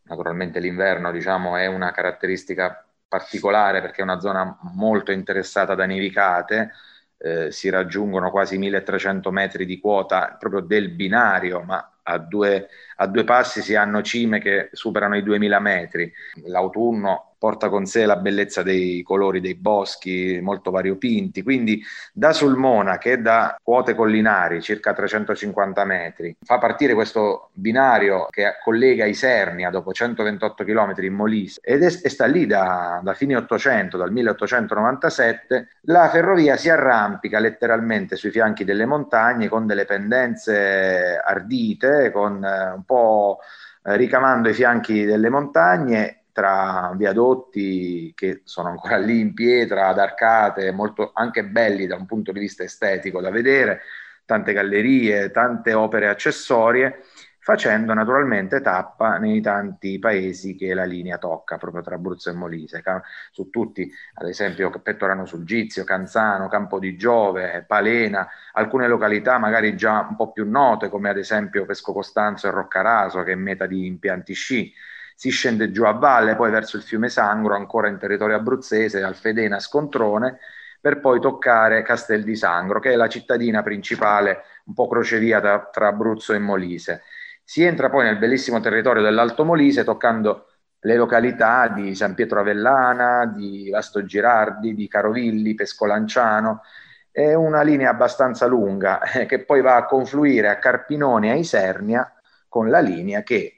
naturalmente 0.09 0.59
l'inverno 0.59 1.09
diciamo, 1.13 1.55
è 1.55 1.67
una 1.67 1.91
caratteristica 1.91 2.81
particolare 3.07 3.81
perché 3.81 4.01
è 4.01 4.03
una 4.03 4.19
zona 4.19 4.57
molto 4.73 5.11
interessata 5.11 5.75
da 5.75 5.85
nevicate, 5.85 6.71
eh, 7.17 7.51
si 7.51 7.69
raggiungono 7.69 8.29
quasi 8.31 8.57
1300 8.57 9.31
metri 9.31 9.65
di 9.65 9.79
quota 9.79 10.35
proprio 10.39 10.61
del 10.61 10.89
binario, 10.89 11.61
ma 11.61 11.99
a 12.03 12.17
due, 12.19 12.69
a 12.97 13.07
due 13.07 13.23
passi 13.23 13.61
si 13.61 13.75
hanno 13.75 14.01
cime 14.01 14.39
che 14.39 14.69
superano 14.71 15.17
i 15.17 15.23
2000 15.23 15.59
metri. 15.59 16.11
L'autunno 16.45 17.26
porta 17.37 17.69
con 17.69 17.85
sé 17.85 18.05
la 18.05 18.17
bellezza 18.17 18.63
dei 18.63 19.03
colori 19.03 19.39
dei 19.39 19.55
boschi 19.55 20.39
molto 20.41 20.71
variopinti, 20.71 21.43
quindi 21.43 21.81
da 22.13 22.33
Sulmona 22.33 22.97
che 22.97 23.13
è 23.13 23.17
da 23.17 23.57
quote 23.61 23.95
collinari 23.95 24.61
circa 24.61 24.93
350 24.93 25.85
metri 25.85 26.35
fa 26.43 26.57
partire 26.57 26.93
questo 26.93 27.49
binario 27.53 28.27
che 28.29 28.55
collega 28.63 29.05
Isernia 29.05 29.69
dopo 29.69 29.91
128 29.91 30.63
km 30.63 30.93
in 30.97 31.13
Molise 31.13 31.59
ed 31.63 31.83
è, 31.83 31.87
e 31.87 32.09
sta 32.09 32.25
lì 32.25 32.45
da, 32.45 33.01
da 33.03 33.13
fine 33.13 33.35
800, 33.35 33.97
dal 33.97 34.11
1897, 34.11 35.67
la 35.81 36.09
ferrovia 36.09 36.55
si 36.57 36.69
arrampica 36.69 37.39
letteralmente 37.39 38.15
sui 38.15 38.31
fianchi 38.31 38.63
delle 38.63 38.85
montagne 38.85 39.47
con 39.47 39.65
delle 39.65 39.85
pendenze 39.85 41.21
ardite, 41.23 42.11
con 42.11 42.43
eh, 42.43 42.71
un 42.71 42.83
po' 42.83 43.39
eh, 43.83 43.95
ricamando 43.97 44.49
i 44.49 44.53
fianchi 44.53 45.05
delle 45.05 45.29
montagne 45.29 46.16
tra 46.37 46.93
viadotti 46.95 48.13
che 48.15 48.41
sono 48.43 48.69
ancora 48.69 48.97
lì 48.97 49.19
in 49.19 49.33
pietra, 49.33 49.87
ad 49.87 49.97
arcate, 49.97 50.71
molto 50.71 51.09
anche 51.15 51.43
belli 51.43 51.87
da 51.87 51.95
un 51.95 52.05
punto 52.05 52.31
di 52.31 52.39
vista 52.39 52.61
estetico 52.61 53.21
da 53.21 53.31
vedere, 53.31 53.81
tante 54.23 54.53
gallerie, 54.53 55.31
tante 55.31 55.73
opere 55.73 56.07
accessorie, 56.07 56.99
facendo 57.39 57.91
naturalmente 57.95 58.61
tappa 58.61 59.17
nei 59.17 59.41
tanti 59.41 59.97
paesi 59.97 60.53
che 60.55 60.75
la 60.75 60.83
linea 60.83 61.17
tocca, 61.17 61.57
proprio 61.57 61.81
tra 61.81 61.95
Abruzzo 61.95 62.29
e 62.29 62.33
Molise, 62.33 62.83
su 63.31 63.49
tutti, 63.49 63.91
ad 64.13 64.27
esempio 64.27 64.69
Pettorano 64.69 65.25
sul 65.25 65.43
Gizio, 65.43 65.83
Canzano, 65.83 66.49
Campo 66.49 66.77
di 66.77 66.95
Giove, 66.97 67.63
Palena, 67.65 68.27
alcune 68.53 68.87
località 68.87 69.39
magari 69.39 69.75
già 69.75 70.05
un 70.07 70.15
po' 70.15 70.31
più 70.31 70.47
note 70.47 70.89
come 70.89 71.09
ad 71.09 71.17
esempio 71.17 71.65
Pesco 71.65 71.93
Costanzo 71.93 72.47
e 72.47 72.51
Roccaraso 72.51 73.23
che 73.23 73.31
è 73.31 73.35
meta 73.35 73.65
di 73.65 73.87
impianti 73.87 74.33
sci, 74.35 74.71
si 75.17 75.31
scende 75.31 75.71
giù 75.71 75.83
a 75.83 75.93
valle, 75.93 76.35
poi 76.35 76.51
verso 76.51 76.77
il 76.77 76.83
fiume 76.83 77.09
Sangro, 77.09 77.55
ancora 77.55 77.87
in 77.87 77.97
territorio 77.97 78.35
abruzzese, 78.35 79.01
Alfedena, 79.01 79.59
Scontrone, 79.59 80.37
per 80.79 80.99
poi 80.99 81.19
toccare 81.19 81.81
Castel 81.81 82.23
di 82.23 82.35
Sangro, 82.35 82.79
che 82.79 82.91
è 82.91 82.95
la 82.95 83.07
cittadina 83.07 83.63
principale, 83.63 84.43
un 84.65 84.75
po' 84.75 84.87
crocevia 84.87 85.39
tra, 85.39 85.69
tra 85.71 85.87
Abruzzo 85.87 86.33
e 86.33 86.37
Molise. 86.37 87.01
Si 87.43 87.63
entra 87.63 87.89
poi 87.89 88.03
nel 88.03 88.19
bellissimo 88.19 88.59
territorio 88.59 89.01
dell'Alto 89.01 89.43
Molise, 89.43 89.83
toccando 89.83 90.49
le 90.81 90.95
località 90.95 91.67
di 91.67 91.95
San 91.95 92.13
Pietro 92.13 92.41
Avellana, 92.41 93.25
di 93.25 93.71
Vasto 93.71 94.05
Girardi, 94.05 94.75
di 94.75 94.87
Carovilli, 94.87 95.55
Pescolanciano. 95.55 96.61
È 97.09 97.33
una 97.33 97.63
linea 97.63 97.89
abbastanza 97.89 98.45
lunga 98.45 99.01
eh, 99.01 99.25
che 99.25 99.43
poi 99.43 99.61
va 99.61 99.77
a 99.77 99.85
confluire 99.85 100.49
a 100.49 100.59
Carpinone 100.59 101.29
e 101.29 101.31
a 101.31 101.35
Isernia 101.35 102.13
con 102.47 102.69
la 102.69 102.79
linea 102.81 103.23
che 103.23 103.56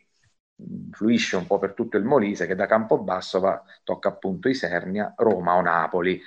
fluisce 0.92 1.36
un 1.38 1.48
po' 1.48 1.60
per 1.60 1.74
tutto 1.74 1.98
il 1.98 2.04
Molise 2.04 2.46
che 2.46 2.56
da 2.56 2.66
Campobasso 2.66 3.40
va, 3.40 3.62
tocca 3.84 4.10
appunto 4.10 4.50
Isernia, 4.50 5.14
Roma 5.18 5.56
o 5.56 5.62
Napoli. 5.62 6.22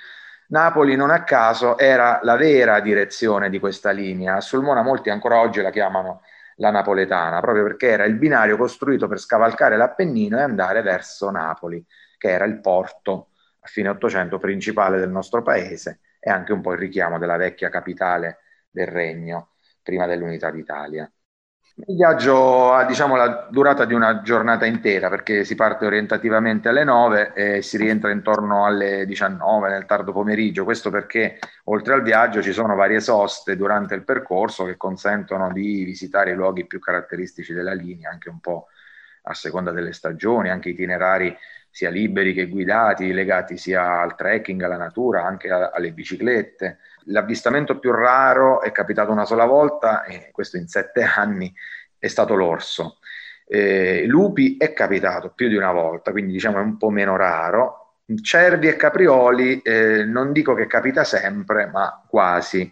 Napoli 0.47 0.95
non 0.95 1.09
a 1.09 1.23
caso 1.23 1.77
era 1.77 2.19
la 2.23 2.35
vera 2.35 2.79
direzione 2.79 3.49
di 3.49 3.59
questa 3.59 3.91
linea, 3.91 4.35
a 4.35 4.41
Sulmona 4.41 4.81
molti 4.81 5.09
ancora 5.09 5.39
oggi 5.39 5.61
la 5.61 5.71
chiamano 5.71 6.21
la 6.57 6.69
napoletana, 6.69 7.39
proprio 7.39 7.63
perché 7.63 7.89
era 7.89 8.05
il 8.05 8.15
binario 8.15 8.57
costruito 8.57 9.07
per 9.07 9.19
scavalcare 9.19 9.77
l'Appennino 9.77 10.37
e 10.37 10.41
andare 10.41 10.81
verso 10.81 11.29
Napoli, 11.31 11.83
che 12.17 12.29
era 12.29 12.45
il 12.45 12.59
porto 12.59 13.29
a 13.59 13.67
fine 13.67 13.89
Ottocento 13.89 14.37
principale 14.37 14.99
del 14.99 15.09
nostro 15.09 15.41
paese 15.41 16.01
e 16.19 16.29
anche 16.29 16.53
un 16.53 16.61
po' 16.61 16.73
il 16.73 16.79
richiamo 16.79 17.17
della 17.17 17.37
vecchia 17.37 17.69
capitale 17.69 18.39
del 18.69 18.87
regno 18.87 19.53
prima 19.81 20.05
dell'unità 20.05 20.51
d'Italia. 20.51 21.09
Il 21.75 21.95
viaggio 21.95 22.71
ha 22.71 22.85
diciamo, 22.85 23.15
la 23.15 23.47
durata 23.49 23.85
di 23.85 23.95
una 23.95 24.21
giornata 24.21 24.67
intera 24.67 25.09
perché 25.09 25.43
si 25.43 25.55
parte 25.55 25.87
orientativamente 25.87 26.69
alle 26.69 26.83
9 26.83 27.33
e 27.33 27.61
si 27.63 27.77
rientra 27.77 28.11
intorno 28.11 28.63
alle 28.63 29.07
19 29.07 29.69
nel 29.69 29.85
tardo 29.85 30.11
pomeriggio. 30.11 30.65
Questo 30.65 30.91
perché 30.91 31.39
oltre 31.65 31.95
al 31.95 32.03
viaggio 32.03 32.43
ci 32.43 32.53
sono 32.53 32.75
varie 32.75 32.99
soste 32.99 33.55
durante 33.55 33.95
il 33.95 34.03
percorso 34.03 34.65
che 34.65 34.77
consentono 34.77 35.51
di 35.51 35.83
visitare 35.83 36.31
i 36.31 36.35
luoghi 36.35 36.67
più 36.67 36.77
caratteristici 36.77 37.53
della 37.53 37.73
linea, 37.73 38.11
anche 38.11 38.29
un 38.29 38.39
po' 38.39 38.67
a 39.23 39.33
seconda 39.33 39.71
delle 39.71 39.93
stagioni, 39.93 40.51
anche 40.51 40.69
itinerari 40.69 41.35
sia 41.71 41.89
liberi 41.89 42.33
che 42.35 42.49
guidati, 42.49 43.11
legati 43.13 43.57
sia 43.57 43.99
al 43.99 44.15
trekking, 44.15 44.61
alla 44.61 44.77
natura, 44.77 45.23
anche 45.23 45.49
alle 45.49 45.91
biciclette 45.91 46.77
L'avvistamento 47.07 47.79
più 47.79 47.91
raro 47.91 48.61
è 48.61 48.71
capitato 48.71 49.11
una 49.11 49.25
sola 49.25 49.45
volta, 49.45 50.03
e 50.03 50.29
questo 50.31 50.57
in 50.57 50.67
sette 50.67 51.03
anni, 51.15 51.53
è 51.97 52.07
stato 52.07 52.35
l'orso. 52.35 52.99
Eh, 53.45 54.05
lupi 54.07 54.57
è 54.57 54.73
capitato 54.73 55.31
più 55.33 55.47
di 55.47 55.55
una 55.55 55.71
volta, 55.71 56.11
quindi 56.11 56.33
diciamo 56.33 56.57
è 56.57 56.61
un 56.61 56.77
po' 56.77 56.89
meno 56.89 57.15
raro. 57.15 57.99
Cervi 58.21 58.67
e 58.67 58.75
caprioli 58.75 59.61
eh, 59.61 60.03
non 60.03 60.31
dico 60.31 60.53
che 60.53 60.67
capita 60.67 61.03
sempre, 61.03 61.67
ma 61.67 62.03
quasi. 62.07 62.69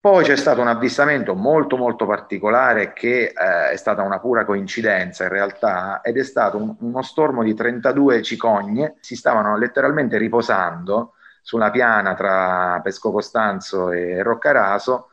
Poi 0.00 0.24
c'è 0.24 0.36
stato 0.36 0.60
un 0.60 0.68
avvistamento 0.68 1.34
molto 1.34 1.76
molto 1.76 2.06
particolare 2.06 2.92
che 2.92 3.24
eh, 3.34 3.70
è 3.72 3.76
stata 3.76 4.02
una 4.02 4.20
pura 4.20 4.44
coincidenza 4.44 5.24
in 5.24 5.30
realtà 5.30 6.00
ed 6.02 6.16
è 6.16 6.22
stato 6.22 6.56
un, 6.56 6.76
uno 6.78 7.02
stormo 7.02 7.42
di 7.42 7.52
32 7.52 8.22
cicogne, 8.22 8.96
si 9.00 9.16
stavano 9.16 9.58
letteralmente 9.58 10.16
riposando 10.16 11.14
su 11.48 11.56
una 11.56 11.70
piana 11.70 12.12
tra 12.12 12.78
Pesco 12.82 13.10
Costanzo 13.10 13.90
e 13.90 14.22
Roccaraso 14.22 15.08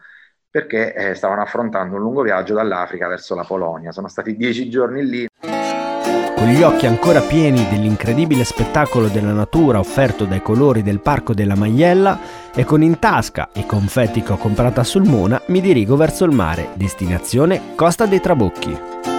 perché 0.49 0.93
eh, 0.93 1.15
stavano 1.15 1.41
affrontando 1.41 1.95
un 1.95 2.01
lungo 2.01 2.23
viaggio 2.23 2.53
dall'Africa 2.53 3.07
verso 3.07 3.35
la 3.35 3.45
Polonia. 3.45 3.93
Sono 3.93 4.09
stati 4.09 4.35
dieci 4.35 4.69
giorni 4.69 5.05
lì. 5.05 5.27
Con 5.39 6.47
gli 6.47 6.61
occhi 6.61 6.87
ancora 6.87 7.21
pieni 7.21 7.65
dell'incredibile 7.69 8.43
spettacolo 8.43 9.07
della 9.07 9.31
natura 9.31 9.79
offerto 9.79 10.25
dai 10.25 10.41
colori 10.41 10.83
del 10.83 10.99
Parco 10.99 11.33
della 11.33 11.55
Maiella 11.55 12.19
e 12.53 12.65
con 12.65 12.83
in 12.83 12.99
tasca 12.99 13.47
i 13.53 13.65
confetti 13.65 14.21
che 14.21 14.33
ho 14.33 14.37
comprato 14.37 14.81
a 14.81 14.83
Sulmona, 14.83 15.41
mi 15.45 15.61
dirigo 15.61 15.95
verso 15.95 16.25
il 16.25 16.31
mare, 16.31 16.71
destinazione 16.73 17.75
Costa 17.75 18.05
dei 18.05 18.19
Trabocchi. 18.19 19.14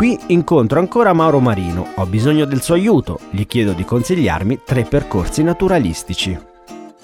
Qui 0.00 0.18
incontro 0.28 0.78
ancora 0.78 1.12
Mauro 1.12 1.40
Marino, 1.40 1.88
ho 1.96 2.06
bisogno 2.06 2.46
del 2.46 2.62
suo 2.62 2.72
aiuto, 2.72 3.20
gli 3.30 3.44
chiedo 3.44 3.74
di 3.74 3.84
consigliarmi 3.84 4.60
tre 4.64 4.84
percorsi 4.84 5.42
naturalistici. 5.42 6.38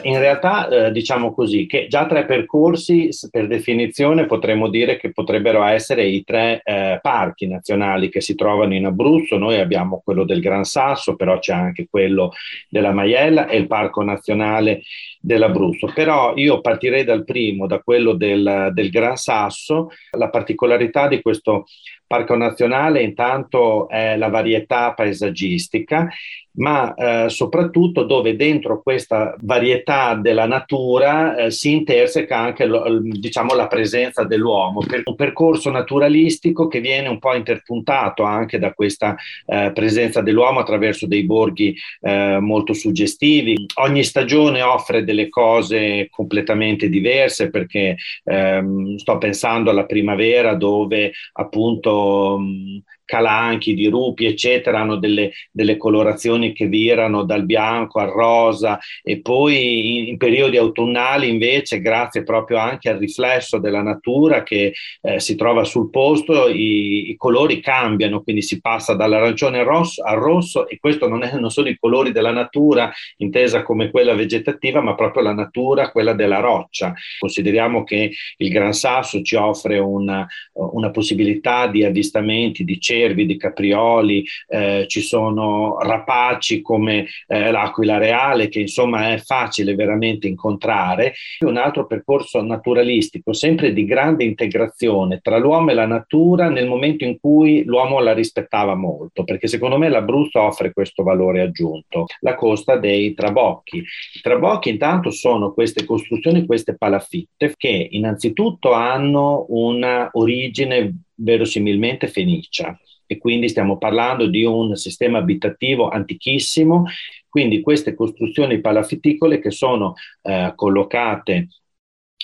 In 0.02 0.18
realtà 0.18 0.68
eh, 0.68 0.92
diciamo 0.92 1.34
così 1.34 1.66
che 1.66 1.88
già 1.88 2.06
tre 2.06 2.24
percorsi 2.24 3.08
per 3.30 3.48
definizione 3.48 4.24
potremmo 4.24 4.68
dire 4.68 4.96
che 4.96 5.12
potrebbero 5.12 5.62
essere 5.64 6.06
i 6.06 6.22
tre 6.22 6.62
eh, 6.62 6.98
parchi 7.02 7.46
nazionali 7.46 8.08
che 8.08 8.22
si 8.22 8.34
trovano 8.34 8.72
in 8.72 8.86
Abruzzo. 8.86 9.36
Noi 9.36 9.58
abbiamo 9.58 10.00
quello 10.02 10.24
del 10.24 10.40
Gran 10.40 10.64
Sasso, 10.64 11.16
però 11.16 11.38
c'è 11.38 11.52
anche 11.52 11.88
quello 11.90 12.32
della 12.70 12.92
Maiella 12.92 13.46
e 13.46 13.58
il 13.58 13.66
Parco 13.66 14.02
Nazionale 14.02 14.82
dell'Abruzzo. 15.20 15.90
Però 15.92 16.34
io 16.36 16.60
partirei 16.60 17.04
dal 17.04 17.24
primo, 17.24 17.66
da 17.66 17.80
quello 17.80 18.12
del, 18.12 18.70
del 18.72 18.90
Gran 18.90 19.16
Sasso. 19.16 19.90
La 20.12 20.30
particolarità 20.30 21.08
di 21.08 21.20
questo 21.20 21.64
Parco 22.06 22.36
Nazionale 22.36 23.02
intanto 23.02 23.88
è 23.88 24.16
la 24.16 24.28
varietà 24.28 24.92
paesaggistica 24.94 26.08
ma 26.56 26.94
eh, 26.94 27.28
soprattutto 27.28 28.04
dove 28.04 28.36
dentro 28.36 28.80
questa 28.82 29.34
varietà 29.40 30.14
della 30.14 30.46
natura 30.46 31.36
eh, 31.36 31.50
si 31.50 31.72
interseca 31.72 32.38
anche 32.38 32.64
lo, 32.64 32.84
diciamo, 33.00 33.54
la 33.54 33.66
presenza 33.66 34.24
dell'uomo, 34.24 34.80
per 34.80 35.02
un 35.04 35.14
percorso 35.14 35.70
naturalistico 35.70 36.68
che 36.68 36.80
viene 36.80 37.08
un 37.08 37.18
po' 37.18 37.34
interpuntato 37.34 38.22
anche 38.22 38.58
da 38.58 38.72
questa 38.72 39.16
eh, 39.46 39.70
presenza 39.74 40.20
dell'uomo 40.20 40.60
attraverso 40.60 41.06
dei 41.06 41.24
borghi 41.24 41.76
eh, 42.00 42.38
molto 42.40 42.72
suggestivi. 42.72 43.66
Ogni 43.80 44.02
stagione 44.02 44.62
offre 44.62 45.04
delle 45.04 45.28
cose 45.28 46.08
completamente 46.10 46.88
diverse 46.88 47.50
perché 47.50 47.96
ehm, 48.24 48.96
sto 48.96 49.18
pensando 49.18 49.70
alla 49.70 49.84
primavera 49.84 50.54
dove 50.54 51.12
appunto 51.34 51.95
um, 51.96 52.84
calanchi, 53.06 53.72
di 53.72 53.86
rupi, 53.86 54.26
eccetera, 54.26 54.80
hanno 54.80 54.96
delle, 54.96 55.32
delle, 55.50 55.78
colorazioni 55.78 56.52
che 56.52 56.66
virano 56.66 57.22
dal 57.22 57.44
bianco 57.44 58.00
al 58.00 58.10
rosa 58.10 58.78
e 59.02 59.20
poi 59.20 59.98
in, 59.98 60.08
in, 60.08 60.16
periodi 60.16 60.56
autunnali 60.56 61.28
invece, 61.28 61.80
grazie 61.80 62.24
proprio 62.24 62.58
anche 62.58 62.90
al 62.90 62.98
riflesso 62.98 63.58
della 63.58 63.82
natura 63.82 64.42
che 64.42 64.74
eh, 65.00 65.20
si 65.20 65.36
trova 65.36 65.64
sul 65.64 65.88
posto, 65.88 66.48
i, 66.48 67.10
i, 67.10 67.16
colori 67.16 67.60
cambiano, 67.60 68.22
quindi 68.22 68.42
si 68.42 68.60
passa 68.60 68.94
dall'arancione 68.94 69.60
al 69.60 69.66
rosso, 69.66 70.02
al 70.02 70.18
rosso 70.18 70.68
e 70.68 70.78
questo 70.78 71.08
non, 71.08 71.22
è, 71.22 71.38
non 71.38 71.50
sono 71.50 71.68
i 71.68 71.78
colori 71.78 72.10
della 72.10 72.32
natura 72.32 72.92
intesa 73.18 73.62
come 73.62 73.90
quella 73.90 74.14
vegetativa, 74.14 74.80
ma 74.80 74.94
proprio 74.96 75.22
la 75.22 75.32
natura, 75.32 75.90
quella 75.90 76.12
della 76.12 76.40
roccia. 76.40 76.92
Consideriamo 77.18 77.84
che 77.84 78.10
il 78.36 78.50
Gran 78.50 78.72
Sasso 78.72 79.22
ci 79.22 79.36
offre 79.36 79.78
una, 79.78 80.26
una 80.54 80.90
possibilità 80.90 81.68
di 81.68 81.84
avvistamenti 81.84 82.64
di 82.64 82.80
cielo 82.80 82.94
cervi, 82.96 83.26
di 83.26 83.36
caprioli, 83.36 84.24
eh, 84.48 84.86
ci 84.88 85.00
sono 85.00 85.78
rapaci 85.78 86.62
come 86.62 87.06
eh, 87.26 87.50
l'aquila 87.50 87.98
reale 87.98 88.48
che 88.48 88.60
insomma 88.60 89.12
è 89.12 89.18
facile 89.18 89.74
veramente 89.74 90.26
incontrare. 90.26 91.14
Un 91.40 91.56
altro 91.56 91.86
percorso 91.86 92.42
naturalistico, 92.42 93.32
sempre 93.32 93.72
di 93.72 93.84
grande 93.84 94.24
integrazione 94.24 95.20
tra 95.22 95.38
l'uomo 95.38 95.70
e 95.70 95.74
la 95.74 95.86
natura 95.86 96.48
nel 96.48 96.66
momento 96.66 97.04
in 97.04 97.18
cui 97.20 97.64
l'uomo 97.64 98.00
la 98.00 98.14
rispettava 98.14 98.74
molto, 98.74 99.24
perché 99.24 99.46
secondo 99.46 99.78
me 99.78 99.88
l'Abruzzo 99.88 100.40
offre 100.40 100.72
questo 100.72 101.02
valore 101.02 101.42
aggiunto. 101.42 102.06
La 102.20 102.34
costa 102.34 102.76
dei 102.76 103.14
trabocchi. 103.14 103.78
I 103.78 104.20
trabocchi 104.22 104.70
intanto 104.70 105.10
sono 105.10 105.52
queste 105.52 105.84
costruzioni, 105.84 106.46
queste 106.46 106.76
palafitte 106.76 107.54
che 107.56 107.88
innanzitutto 107.90 108.72
hanno 108.72 109.46
una 109.48 110.08
origine 110.12 111.02
verosimilmente 111.16 112.08
fenicia 112.08 112.78
e 113.06 113.18
quindi 113.18 113.48
stiamo 113.48 113.78
parlando 113.78 114.26
di 114.26 114.44
un 114.44 114.76
sistema 114.76 115.18
abitativo 115.18 115.88
antichissimo, 115.88 116.84
quindi 117.28 117.60
queste 117.60 117.94
costruzioni 117.94 118.60
palafitticole 118.60 119.38
che 119.38 119.50
sono 119.50 119.94
eh, 120.22 120.52
collocate 120.54 121.48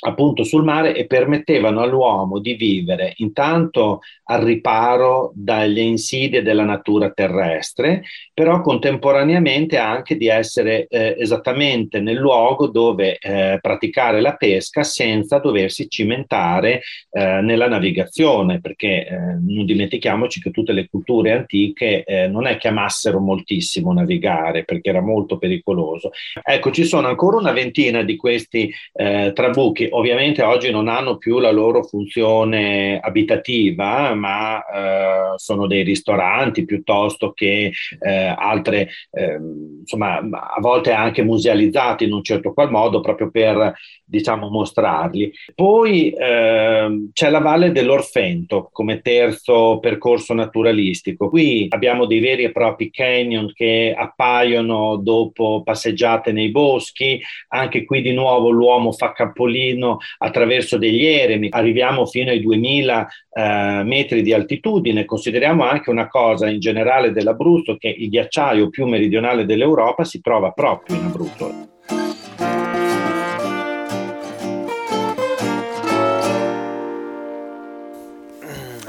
appunto 0.05 0.43
sul 0.43 0.65
mare 0.65 0.95
e 0.95 1.07
permettevano 1.07 1.81
all'uomo 1.81 2.41
di 2.41 2.55
vivere 2.55 3.13
intanto 3.17 4.01
al 4.25 4.43
riparo 4.43 5.33
dalle 5.35 5.81
insidie 5.81 6.43
della 6.43 6.65
natura 6.65 7.11
terrestre, 7.11 8.03
però 8.33 8.61
contemporaneamente 8.63 9.77
anche 9.77 10.17
di 10.17 10.29
essere 10.29 10.87
eh, 10.89 11.17
esattamente 11.19 12.01
nel 12.01 12.17
luogo 12.17 12.69
dove 12.69 13.19
eh, 13.19 13.59
praticare 13.61 14.21
la 14.21 14.35
pesca 14.35 14.83
senza 14.83 15.39
doversi 15.39 15.89
cimentare 15.89 16.81
eh, 17.11 17.41
nella 17.43 17.69
navigazione, 17.69 18.61
perché 18.61 19.07
eh, 19.07 19.17
non 19.17 19.65
dimentichiamoci 19.67 20.41
che 20.41 20.51
tutte 20.51 20.73
le 20.73 20.89
culture 20.89 21.33
antiche 21.33 22.05
eh, 22.05 22.27
non 22.27 22.47
è 22.47 22.57
che 22.57 22.69
amassero 22.69 23.21
moltissimo 23.21 23.93
navigare 23.93 24.65
perché 24.65 24.89
era 24.89 25.03
molto 25.03 25.37
pericoloso. 25.37 26.11
Ecco, 26.43 26.71
ci 26.71 26.85
sono 26.85 27.09
ancora 27.09 27.37
una 27.37 27.53
ventina 27.53 28.03
di 28.03 28.17
questi 28.17 28.73
eh, 28.95 29.33
trabuchi 29.83 29.89
ovviamente 29.91 30.43
oggi 30.43 30.71
non 30.71 30.89
hanno 30.89 31.17
più 31.17 31.39
la 31.39 31.51
loro 31.51 31.83
funzione 31.83 32.99
abitativa, 33.01 34.15
ma 34.15 34.65
eh, 34.65 35.33
sono 35.37 35.67
dei 35.67 35.83
ristoranti 35.83 36.65
piuttosto 36.65 37.33
che 37.33 37.73
eh, 38.01 38.35
altre, 38.37 38.89
eh, 39.11 39.39
insomma, 39.81 40.19
a 40.19 40.61
volte 40.61 40.93
anche 40.93 41.23
musealizzati 41.23 42.05
in 42.05 42.13
un 42.13 42.23
certo 42.23 42.53
qual 42.53 42.71
modo 42.71 43.01
proprio 43.01 43.31
per 43.31 43.75
diciamo 44.05 44.49
mostrarli. 44.51 45.33
Poi 45.55 46.11
eh, 46.11 47.09
c'è 47.13 47.31
la 47.31 47.39
Valle 47.39 47.73
dell'Orfento 47.73 48.69
come 48.71 49.01
terzo 49.01 49.79
percorso 49.81 50.35
naturalistico. 50.35 51.31
Qui 51.31 51.67
abbiamo 51.71 52.05
dei 52.05 52.21
veri 52.21 52.45
e 52.45 52.53
propri 52.53 52.91
canyon 52.91 53.51
che 53.55 53.95
appaiono 53.97 54.97
dopo 54.97 55.63
passeggiate 55.65 56.33
nei 56.33 56.51
boschi, 56.51 57.21
anche 57.49 57.85
qui 57.85 58.03
di 58.03 58.13
nuovo 58.13 58.51
l'uomo 58.51 58.93
fa 58.93 59.13
capolino 59.13 59.72
attraverso 60.19 60.79
degli 60.79 61.05
eremi, 61.05 61.49
arriviamo 61.51 62.07
fino 62.07 62.31
ai 62.31 62.41
2000 62.41 63.09
eh, 63.33 63.83
metri 63.85 64.23
di 64.23 64.33
altitudine. 64.33 65.05
Consideriamo 65.05 65.65
anche 65.65 65.91
una 65.91 66.09
cosa 66.09 66.49
in 66.49 66.61
generale 66.61 67.13
dell'Abruzzo 67.13 67.77
che 67.77 67.89
il 67.89 68.09
ghiacciaio 68.09 68.69
più 68.69 68.87
meridionale 68.87 69.45
dell'Europa 69.45 70.05
si 70.05 70.21
trova 70.21 70.51
proprio 70.51 70.97
in 70.97 71.05
Abruzzo. 71.05 71.71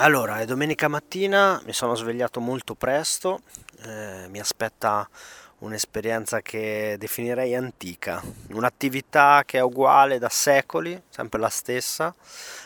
Allora, 0.04 0.42
è 0.42 0.46
domenica 0.46 0.90
mattina, 0.90 1.62
mi 1.66 1.72
sono 1.72 1.96
svegliato 1.96 2.42
molto 2.42 2.76
presto, 2.76 3.40
eh, 3.86 4.28
mi 4.28 4.38
aspetta 4.38 5.08
un'esperienza 5.64 6.42
che 6.42 6.98
definirei 7.00 7.56
antica, 7.56 8.22
un'attività 8.52 9.44
che 9.46 9.58
è 9.58 9.62
uguale 9.62 10.20
da 10.20 10.30
secoli, 10.30 11.02
sempre 11.10 11.40
la 11.40 11.50
stessa. 11.50 12.14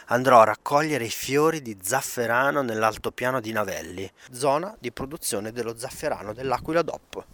Andrò 0.07 0.41
a 0.41 0.45
raccogliere 0.45 1.05
i 1.05 1.09
fiori 1.09 1.61
di 1.61 1.77
zafferano 1.81 2.61
nell'altopiano 2.61 3.39
di 3.39 3.51
Navelli, 3.51 4.09
zona 4.31 4.75
di 4.79 4.91
produzione 4.91 5.51
dello 5.51 5.77
zafferano 5.77 6.33
dell'Aquila 6.33 6.81
DOP. 6.81 7.25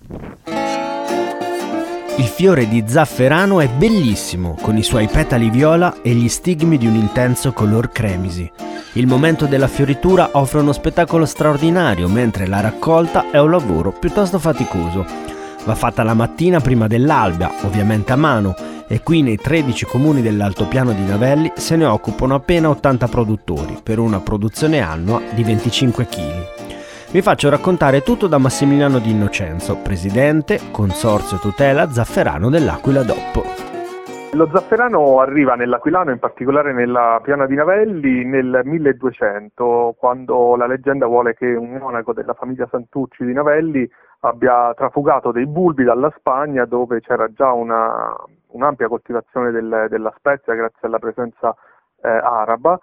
Il 2.17 2.27
fiore 2.27 2.67
di 2.67 2.83
zafferano 2.87 3.59
è 3.59 3.67
bellissimo, 3.67 4.55
con 4.61 4.77
i 4.77 4.83
suoi 4.83 5.07
petali 5.07 5.49
viola 5.49 6.01
e 6.01 6.11
gli 6.11 6.29
stigmi 6.29 6.77
di 6.77 6.85
un 6.85 6.95
intenso 6.95 7.53
color 7.53 7.91
cremisi. 7.91 8.51
Il 8.93 9.07
momento 9.07 9.47
della 9.47 9.67
fioritura 9.67 10.29
offre 10.33 10.59
uno 10.59 10.73
spettacolo 10.73 11.25
straordinario, 11.25 12.07
mentre 12.07 12.45
la 12.45 12.59
raccolta 12.59 13.31
è 13.31 13.39
un 13.39 13.49
lavoro 13.49 13.91
piuttosto 13.91 14.37
faticoso. 14.37 15.32
Va 15.65 15.75
fatta 15.75 16.03
la 16.03 16.13
mattina 16.13 16.59
prima 16.59 16.87
dell'alba, 16.87 17.51
ovviamente 17.61 18.11
a 18.11 18.17
mano, 18.17 18.53
e 18.87 19.01
qui 19.01 19.21
nei 19.21 19.37
13 19.37 19.85
comuni 19.85 20.21
dell'altopiano 20.21 20.91
di 20.91 21.05
Navelli 21.05 21.53
se 21.55 21.77
ne 21.77 21.85
occupano 21.85 22.35
appena 22.35 22.69
80 22.69 23.07
produttori, 23.07 23.79
per 23.81 23.99
una 23.99 24.19
produzione 24.19 24.81
annua 24.81 25.21
di 25.33 25.43
25 25.43 26.05
kg. 26.07 26.71
Vi 27.11 27.21
faccio 27.21 27.49
raccontare 27.49 28.03
tutto 28.03 28.27
da 28.27 28.39
Massimiliano 28.39 28.99
Di 28.99 29.11
Innocenzo, 29.11 29.77
presidente, 29.77 30.59
consorzio 30.71 31.37
tutela 31.37 31.91
Zafferano 31.91 32.49
dell'Aquila 32.49 33.03
DOP. 33.03 33.62
Lo 34.35 34.49
zafferano 34.51 35.19
arriva 35.19 35.53
nell'Aquilano, 35.53 36.09
in 36.09 36.17
particolare 36.17 36.73
nella 36.73 37.19
piana 37.21 37.45
di 37.45 37.53
Navelli, 37.53 38.25
nel 38.25 38.61
1200, 38.63 39.95
quando 39.95 40.55
la 40.55 40.65
leggenda 40.65 41.05
vuole 41.05 41.35
che 41.35 41.53
un 41.53 41.73
monaco 41.73 42.13
della 42.13 42.33
famiglia 42.33 42.67
Santucci 42.71 43.25
di 43.25 43.33
Navelli 43.33 43.87
abbia 44.21 44.73
trafugato 44.73 45.31
dei 45.31 45.45
bulbi 45.45 45.83
dalla 45.83 46.11
Spagna, 46.17 46.65
dove 46.65 46.99
c'era 47.01 47.31
già 47.31 47.51
una, 47.51 48.11
un'ampia 48.47 48.87
coltivazione 48.87 49.51
del, 49.51 49.85
della 49.89 50.11
spezia 50.17 50.55
grazie 50.55 50.87
alla 50.87 50.99
presenza 50.99 51.55
eh, 52.01 52.09
araba 52.09 52.79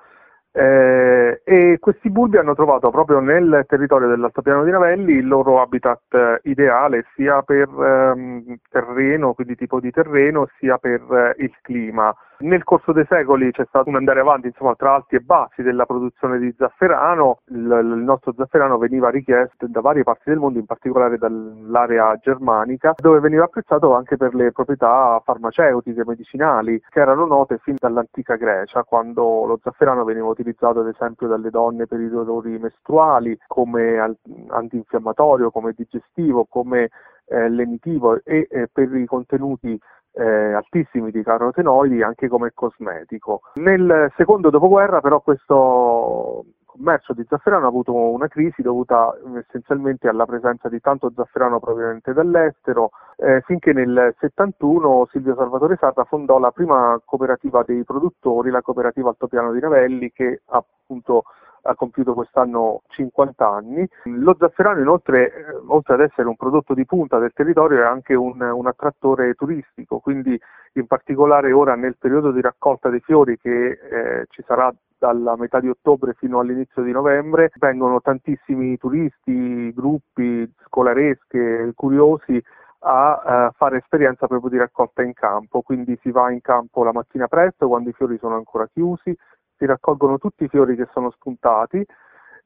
eh, 0.53 1.43
e 1.45 1.77
questi 1.79 2.11
bulbi 2.11 2.37
hanno 2.37 2.55
trovato 2.55 2.91
proprio 2.91 3.21
nel 3.21 3.65
territorio 3.69 4.09
dell'altopiano 4.09 4.65
di 4.65 4.71
Navelli 4.71 5.13
il 5.15 5.29
loro 5.29 5.61
habitat 5.61 6.13
eh, 6.13 6.41
ideale 6.45 7.05
sia 7.15 7.43
per 7.43 7.69
ehm, 7.69 8.57
terreno, 8.69 9.33
quindi 9.35 9.55
tipo 9.55 9.79
di 9.79 9.93
terreno, 9.93 10.49
sia 10.59 10.79
per 10.79 11.35
eh, 11.37 11.43
il 11.43 11.55
clima. 11.63 12.15
Nel 12.43 12.65
corso 12.65 12.93
dei 12.93 13.05
secoli 13.07 13.51
c'è 13.51 13.67
stato 13.69 13.91
un 13.91 13.97
andare 13.97 14.21
avanti 14.21 14.47
insomma, 14.47 14.75
tra 14.75 14.95
alti 14.95 15.15
e 15.15 15.21
bassi 15.21 15.63
della 15.63 15.85
produzione 15.85 16.39
di 16.39 16.51
zafferano, 16.57 17.41
il, 17.49 17.59
il 17.59 18.03
nostro 18.03 18.33
zafferano 18.35 18.79
veniva 18.79 19.11
richiesto 19.11 19.67
da 19.69 19.83
varie 19.83 20.05
parti 20.05 20.31
del 20.31 20.39
mondo, 20.39 20.59
in 20.59 20.65
particolare 20.65 21.19
dall'area 21.19 22.17
germanica, 22.17 22.95
dove 22.97 23.21
veniva 23.21 23.45
apprezzato 23.45 23.95
anche 23.95 24.17
per 24.17 24.35
le 24.35 24.53
proprietà 24.53 25.21
farmaceutiche, 25.23 26.03
medicinali, 26.07 26.83
che 26.89 27.01
erano 27.01 27.27
note 27.27 27.59
fin 27.59 27.75
dall'antica 27.79 28.37
Grecia, 28.37 28.85
quando 28.85 29.45
lo 29.45 29.61
zafferano 29.63 30.05
veniva 30.05 30.29
utilizzato 30.29 30.81
ad 30.81 30.89
esempio 30.89 31.27
dalle 31.27 31.51
donne 31.51 31.87
per 31.87 32.01
i 32.01 32.09
dolori 32.09 32.59
mestruali, 32.59 33.39
come 33.47 34.17
antinfiammatorio, 34.49 35.51
come 35.51 35.75
digestivo, 35.77 36.47
come 36.49 36.89
eh, 37.31 37.49
lenitivo 37.49 38.19
e 38.25 38.49
eh, 38.51 38.69
per 38.73 38.95
i 38.95 39.05
contenuti 39.07 39.79
eh, 40.13 40.53
altissimi 40.53 41.11
di 41.11 41.23
carotenoidi 41.23 42.03
anche 42.03 42.29
come 42.29 42.53
cosmetico. 42.55 43.43
Nel 43.55 44.13
secondo 44.17 44.51
dopoguerra 44.51 45.01
però 45.01 45.21
questo 45.21 46.45
commercio 46.71 47.13
di 47.13 47.27
zafferano 47.29 47.67
ha 47.67 47.69
avuto 47.69 47.93
una 47.93 48.29
crisi 48.29 48.63
dovuta 48.63 49.13
essenzialmente 49.37 50.09
alla 50.09 50.25
presenza 50.25 50.69
di 50.69 50.81
tanto 50.81 51.13
zafferano 51.15 51.59
proveniente 51.59 52.13
dall'estero, 52.13 52.91
eh, 53.17 53.43
finché 53.45 53.73
nel 53.73 54.15
71 54.19 55.09
Silvio 55.11 55.35
Salvatore 55.35 55.77
Sarda 55.79 56.05
fondò 56.05 56.39
la 56.39 56.53
prima 56.53 56.99
cooperativa 57.05 57.65
dei 57.65 57.85
produttori, 57.85 58.51
la 58.51 58.63
cooperativa 58.63 59.09
Altopiano 59.09 59.53
di 59.53 59.61
Navelli, 59.61 60.13
che 60.13 60.43
appunto 60.47 61.25
ha 61.63 61.75
compiuto 61.75 62.15
quest'anno 62.15 62.83
50 62.89 63.49
anni. 63.49 63.89
Lo 64.05 64.37
zafferano 64.39 64.81
inoltre, 64.81 65.33
eh, 65.33 65.45
oltre 65.67 65.95
ad 65.95 66.01
essere 66.01 66.29
un 66.29 66.37
prodotto 66.37 66.75
di 66.75 66.85
punta 66.85 67.19
del 67.19 67.33
territorio, 67.35 67.83
è 67.83 67.87
anche 67.87 68.15
un, 68.15 68.41
un, 68.41 68.67
attrattore 68.67 69.35
turistico, 69.35 69.99
quindi 69.99 70.39
in 70.75 70.87
particolare 70.87 71.53
ora 71.53 71.75
nel 71.75 71.97
periodo 71.99 72.31
di 72.31 72.41
raccolta 72.41 72.89
dei 72.89 73.01
fiori 73.01 73.37
che 73.39 73.71
eh, 73.71 74.27
ci 74.31 74.43
sarà 74.47 74.73
dalla 75.01 75.35
metà 75.37 75.61
di 75.61 75.69
ottobre 75.69 76.13
fino 76.13 76.41
all'inizio 76.41 76.83
di 76.83 76.93
novembre, 76.93 77.51
vengono 77.59 78.01
tantissimi 78.03 78.77
turisti, 78.77 79.73
gruppi 79.73 80.49
scolaresche, 80.67 81.73
curiosi 81.75 82.41
a 82.81 83.49
uh, 83.49 83.53
fare 83.57 83.79
esperienza 83.79 84.27
proprio 84.27 84.51
di 84.51 84.59
raccolta 84.59 85.03
in 85.03 85.13
campo, 85.13 85.63
quindi 85.63 85.99
si 86.03 86.11
va 86.11 86.31
in 86.31 86.41
campo 86.41 86.85
la 86.85 86.93
mattina 86.93 87.27
presto 87.29 87.67
quando 87.69 87.91
i 87.91 87.95
fiori 87.95 88.19
sono 88.19 88.37
ancora 88.37 88.69
chiusi, 88.73 89.15
si 89.61 89.67
raccolgono 89.67 90.17
tutti 90.17 90.45
i 90.45 90.49
fiori 90.49 90.75
che 90.75 90.89
sono 90.93 91.11
spuntati 91.11 91.85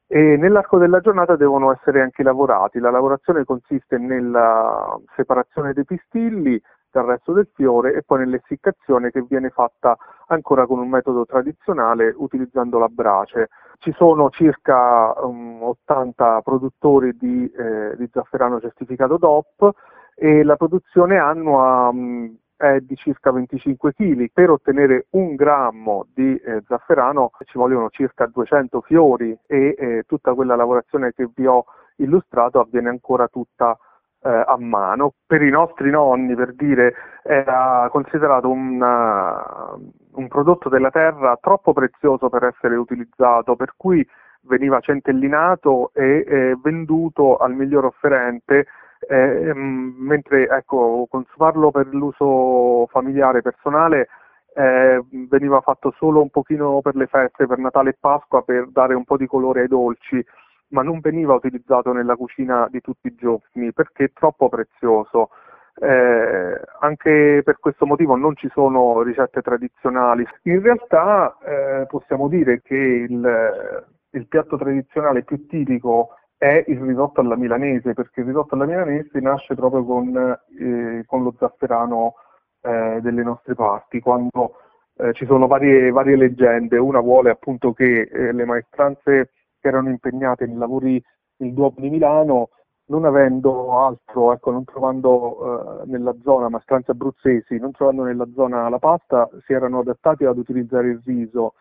e 0.07 0.37
nell'arco 0.37 0.77
della 0.77 0.99
giornata 0.99 1.37
devono 1.37 1.71
essere 1.71 2.01
anche 2.01 2.23
lavorati. 2.23 2.79
La 2.79 2.91
lavorazione 2.91 3.45
consiste 3.45 3.97
nella 3.97 4.99
separazione 5.15 5.71
dei 5.71 5.85
pistilli 5.85 6.61
dal 6.91 7.05
resto 7.05 7.31
del 7.31 7.49
fiore 7.53 7.93
e 7.93 8.03
poi 8.03 8.19
nell'essiccazione 8.19 9.11
che 9.11 9.21
viene 9.27 9.49
fatta 9.49 9.97
ancora 10.27 10.65
con 10.65 10.79
un 10.79 10.89
metodo 10.89 11.25
tradizionale 11.25 12.13
utilizzando 12.15 12.77
la 12.79 12.87
brace. 12.87 13.49
Ci 13.79 13.93
sono 13.93 14.29
circa 14.29 15.13
um, 15.23 15.63
80 15.63 16.41
produttori 16.41 17.17
di, 17.17 17.49
eh, 17.51 17.95
di, 17.97 18.09
zafferano 18.11 18.59
certificato 18.59 19.17
DOP 19.17 19.71
e 20.15 20.43
la 20.43 20.55
produzione 20.55 21.17
annua 21.17 21.89
um, 21.91 22.33
è 22.57 22.79
di 22.79 22.95
circa 22.95 23.31
25 23.31 23.93
kg. 23.93 24.29
Per 24.31 24.49
ottenere 24.49 25.07
un 25.11 25.35
grammo 25.35 26.07
di 26.13 26.35
eh, 26.37 26.63
zafferano 26.67 27.31
ci 27.45 27.57
vogliono 27.57 27.89
circa 27.89 28.25
200 28.25 28.81
fiori 28.81 29.37
e 29.45 29.75
eh, 29.77 30.03
tutta 30.07 30.33
quella 30.33 30.55
lavorazione 30.55 31.13
che 31.13 31.29
vi 31.33 31.45
ho 31.45 31.65
illustrato 31.97 32.59
avviene 32.59 32.89
ancora 32.89 33.27
tutta 33.27 33.77
eh, 34.21 34.29
a 34.29 34.57
mano. 34.57 35.13
Per 35.25 35.41
i 35.41 35.49
nostri 35.49 35.89
nonni, 35.89 36.35
per 36.35 36.53
dire, 36.53 36.93
era 37.23 37.87
considerato 37.91 38.49
una, 38.49 39.73
un 40.13 40.27
prodotto 40.27 40.69
della 40.69 40.89
terra 40.89 41.37
troppo 41.39 41.73
prezioso 41.73 42.29
per 42.29 42.43
essere 42.45 42.75
utilizzato, 42.75 43.55
per 43.55 43.73
cui 43.77 44.05
veniva 44.41 44.79
centellinato 44.79 45.91
e 45.93 46.23
eh, 46.27 46.57
venduto 46.61 47.37
al 47.37 47.53
miglior 47.53 47.85
offerente 47.85 48.67
eh, 49.07 49.53
mentre 49.53 50.47
ecco, 50.47 51.07
consumarlo 51.09 51.71
per 51.71 51.87
l'uso 51.93 52.87
familiare 52.87 53.41
personale 53.41 54.07
eh, 54.55 55.03
veniva 55.29 55.59
fatto 55.59 55.93
solo 55.97 56.21
un 56.21 56.29
pochino 56.29 56.79
per 56.81 56.95
le 56.95 57.07
feste, 57.07 57.45
per 57.45 57.57
Natale 57.57 57.89
e 57.89 57.97
Pasqua, 57.99 58.41
per 58.41 58.69
dare 58.69 58.93
un 58.93 59.03
po' 59.03 59.17
di 59.17 59.27
colore 59.27 59.61
ai 59.61 59.67
dolci, 59.67 60.23
ma 60.69 60.81
non 60.81 61.01
veniva 61.01 61.33
utilizzato 61.33 61.91
nella 61.91 62.15
cucina 62.15 62.67
di 62.71 62.79
tutti 62.79 63.07
i 63.07 63.15
giorni 63.15 63.73
perché 63.73 64.05
è 64.05 64.11
troppo 64.13 64.47
prezioso. 64.47 65.29
Eh, 65.77 66.61
anche 66.79 67.41
per 67.43 67.59
questo 67.59 67.85
motivo 67.85 68.15
non 68.15 68.33
ci 68.37 68.49
sono 68.53 69.01
ricette 69.01 69.41
tradizionali. 69.41 70.25
In 70.43 70.61
realtà 70.61 71.37
eh, 71.43 71.85
possiamo 71.87 72.29
dire 72.29 72.61
che 72.61 72.75
il, 72.75 73.85
il 74.11 74.27
piatto 74.27 74.55
tradizionale 74.55 75.23
più 75.23 75.45
tipico 75.47 76.15
è 76.37 76.63
il 76.67 76.79
risotto 76.79 77.21
alla 77.21 77.35
milanese, 77.35 77.93
perché 77.93 78.21
il 78.21 78.27
risotto 78.27 78.55
alla 78.55 78.65
milanese 78.65 79.19
nasce 79.19 79.55
proprio 79.55 79.83
con, 79.83 80.15
eh, 80.59 81.03
con 81.05 81.23
lo 81.23 81.33
zafferano 81.37 82.15
eh, 82.61 82.99
delle 83.01 83.23
nostre 83.23 83.55
parti, 83.55 83.99
quando 83.99 84.55
eh, 84.97 85.13
ci 85.13 85.25
sono 85.25 85.47
varie, 85.47 85.91
varie, 85.91 86.15
leggende, 86.15 86.77
una 86.77 86.99
vuole 86.99 87.29
appunto 87.29 87.73
che 87.73 88.01
eh, 88.01 88.31
le 88.31 88.45
maestranze 88.45 89.31
che 89.59 89.67
erano 89.67 89.89
impegnate 89.89 90.45
nei 90.45 90.57
lavori 90.57 91.03
nel 91.37 91.53
Duomo 91.53 91.75
di 91.77 91.89
Milano, 91.89 92.49
non 92.87 93.05
avendo 93.05 93.79
altro, 93.79 94.31
ecco, 94.31 94.51
non 94.51 94.63
trovando 94.63 95.81
eh, 95.83 95.85
nella 95.87 96.15
zona 96.23 96.49
maestranze 96.49 96.91
abruzzesi, 96.91 97.57
non 97.57 97.71
trovando 97.71 98.03
nella 98.03 98.27
zona 98.35 98.69
la 98.69 98.79
pasta, 98.79 99.27
si 99.45 99.53
erano 99.53 99.79
adattati 99.79 100.25
ad 100.25 100.37
utilizzare 100.37 100.89
il 100.89 101.01
riso, 101.03 101.55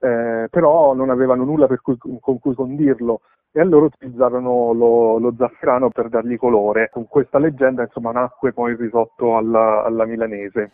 eh, 0.00 0.48
però 0.50 0.94
non 0.94 1.10
avevano 1.10 1.44
nulla 1.44 1.68
cui, 1.82 1.96
con 1.98 2.38
cui 2.38 2.54
condirlo 2.54 3.20
e 3.52 3.60
allora 3.60 3.86
utilizzarono 3.86 4.72
lo, 4.72 5.18
lo, 5.18 5.34
zafferano 5.36 5.90
per 5.90 6.08
dargli 6.08 6.36
colore. 6.36 6.88
Con 6.92 7.06
questa 7.08 7.38
leggenda 7.38 7.82
insomma 7.82 8.12
nacque 8.12 8.52
poi 8.52 8.72
il 8.72 8.78
risotto 8.78 9.36
alla, 9.36 9.84
alla 9.84 10.06
milanese. 10.06 10.70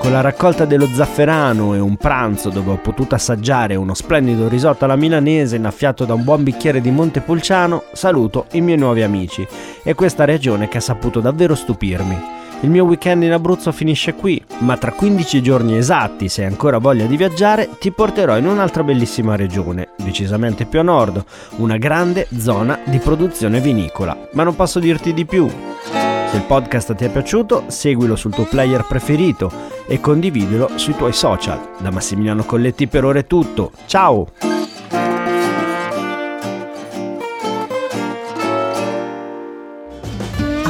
Con 0.00 0.12
la 0.12 0.20
raccolta 0.20 0.66
dello 0.66 0.84
zafferano 0.84 1.74
e 1.74 1.78
un 1.78 1.96
pranzo 1.96 2.50
dove 2.50 2.72
ho 2.72 2.78
potuto 2.78 3.14
assaggiare 3.14 3.74
uno 3.74 3.94
splendido 3.94 4.48
risotto 4.48 4.84
alla 4.84 4.96
milanese 4.96 5.56
innaffiato 5.56 6.04
da 6.04 6.12
un 6.12 6.24
buon 6.24 6.42
bicchiere 6.42 6.82
di 6.82 6.90
Montepulciano, 6.90 7.84
saluto 7.92 8.46
i 8.52 8.60
miei 8.60 8.76
nuovi 8.76 9.02
amici 9.02 9.46
e 9.82 9.94
questa 9.94 10.26
regione 10.26 10.68
che 10.68 10.76
ha 10.76 10.82
saputo 10.82 11.20
davvero 11.20 11.54
stupirmi. 11.54 12.43
Il 12.64 12.70
mio 12.70 12.84
weekend 12.84 13.22
in 13.24 13.32
Abruzzo 13.32 13.72
finisce 13.72 14.14
qui, 14.14 14.42
ma 14.60 14.78
tra 14.78 14.90
15 14.90 15.42
giorni 15.42 15.76
esatti, 15.76 16.30
se 16.30 16.40
hai 16.40 16.48
ancora 16.48 16.78
voglia 16.78 17.04
di 17.04 17.14
viaggiare, 17.14 17.68
ti 17.78 17.90
porterò 17.90 18.38
in 18.38 18.46
un'altra 18.46 18.82
bellissima 18.82 19.36
regione, 19.36 19.90
decisamente 19.98 20.64
più 20.64 20.78
a 20.78 20.82
nord, 20.82 21.22
una 21.56 21.76
grande 21.76 22.26
zona 22.38 22.78
di 22.86 22.96
produzione 23.00 23.60
vinicola. 23.60 24.16
Ma 24.32 24.44
non 24.44 24.56
posso 24.56 24.78
dirti 24.78 25.12
di 25.12 25.26
più. 25.26 25.46
Se 25.46 26.36
il 26.36 26.44
podcast 26.46 26.94
ti 26.94 27.04
è 27.04 27.10
piaciuto, 27.10 27.64
seguilo 27.66 28.16
sul 28.16 28.32
tuo 28.32 28.44
player 28.44 28.86
preferito 28.86 29.52
e 29.86 30.00
condividilo 30.00 30.70
sui 30.76 30.96
tuoi 30.96 31.12
social. 31.12 31.60
Da 31.80 31.90
Massimiliano 31.90 32.44
Colletti 32.44 32.86
per 32.86 33.04
ora 33.04 33.18
è 33.18 33.26
tutto. 33.26 33.72
Ciao! 33.84 34.53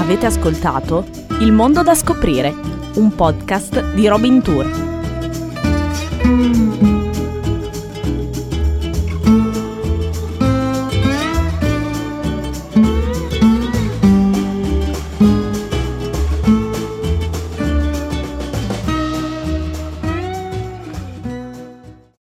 Avete 0.05 0.27
ascoltato 0.27 1.07
Il 1.41 1.51
mondo 1.51 1.83
da 1.83 1.95
scoprire, 1.95 2.55
un 2.97 3.15
podcast 3.15 3.95
di 3.95 4.07
Robin 4.07 4.43
Tour. 4.43 4.94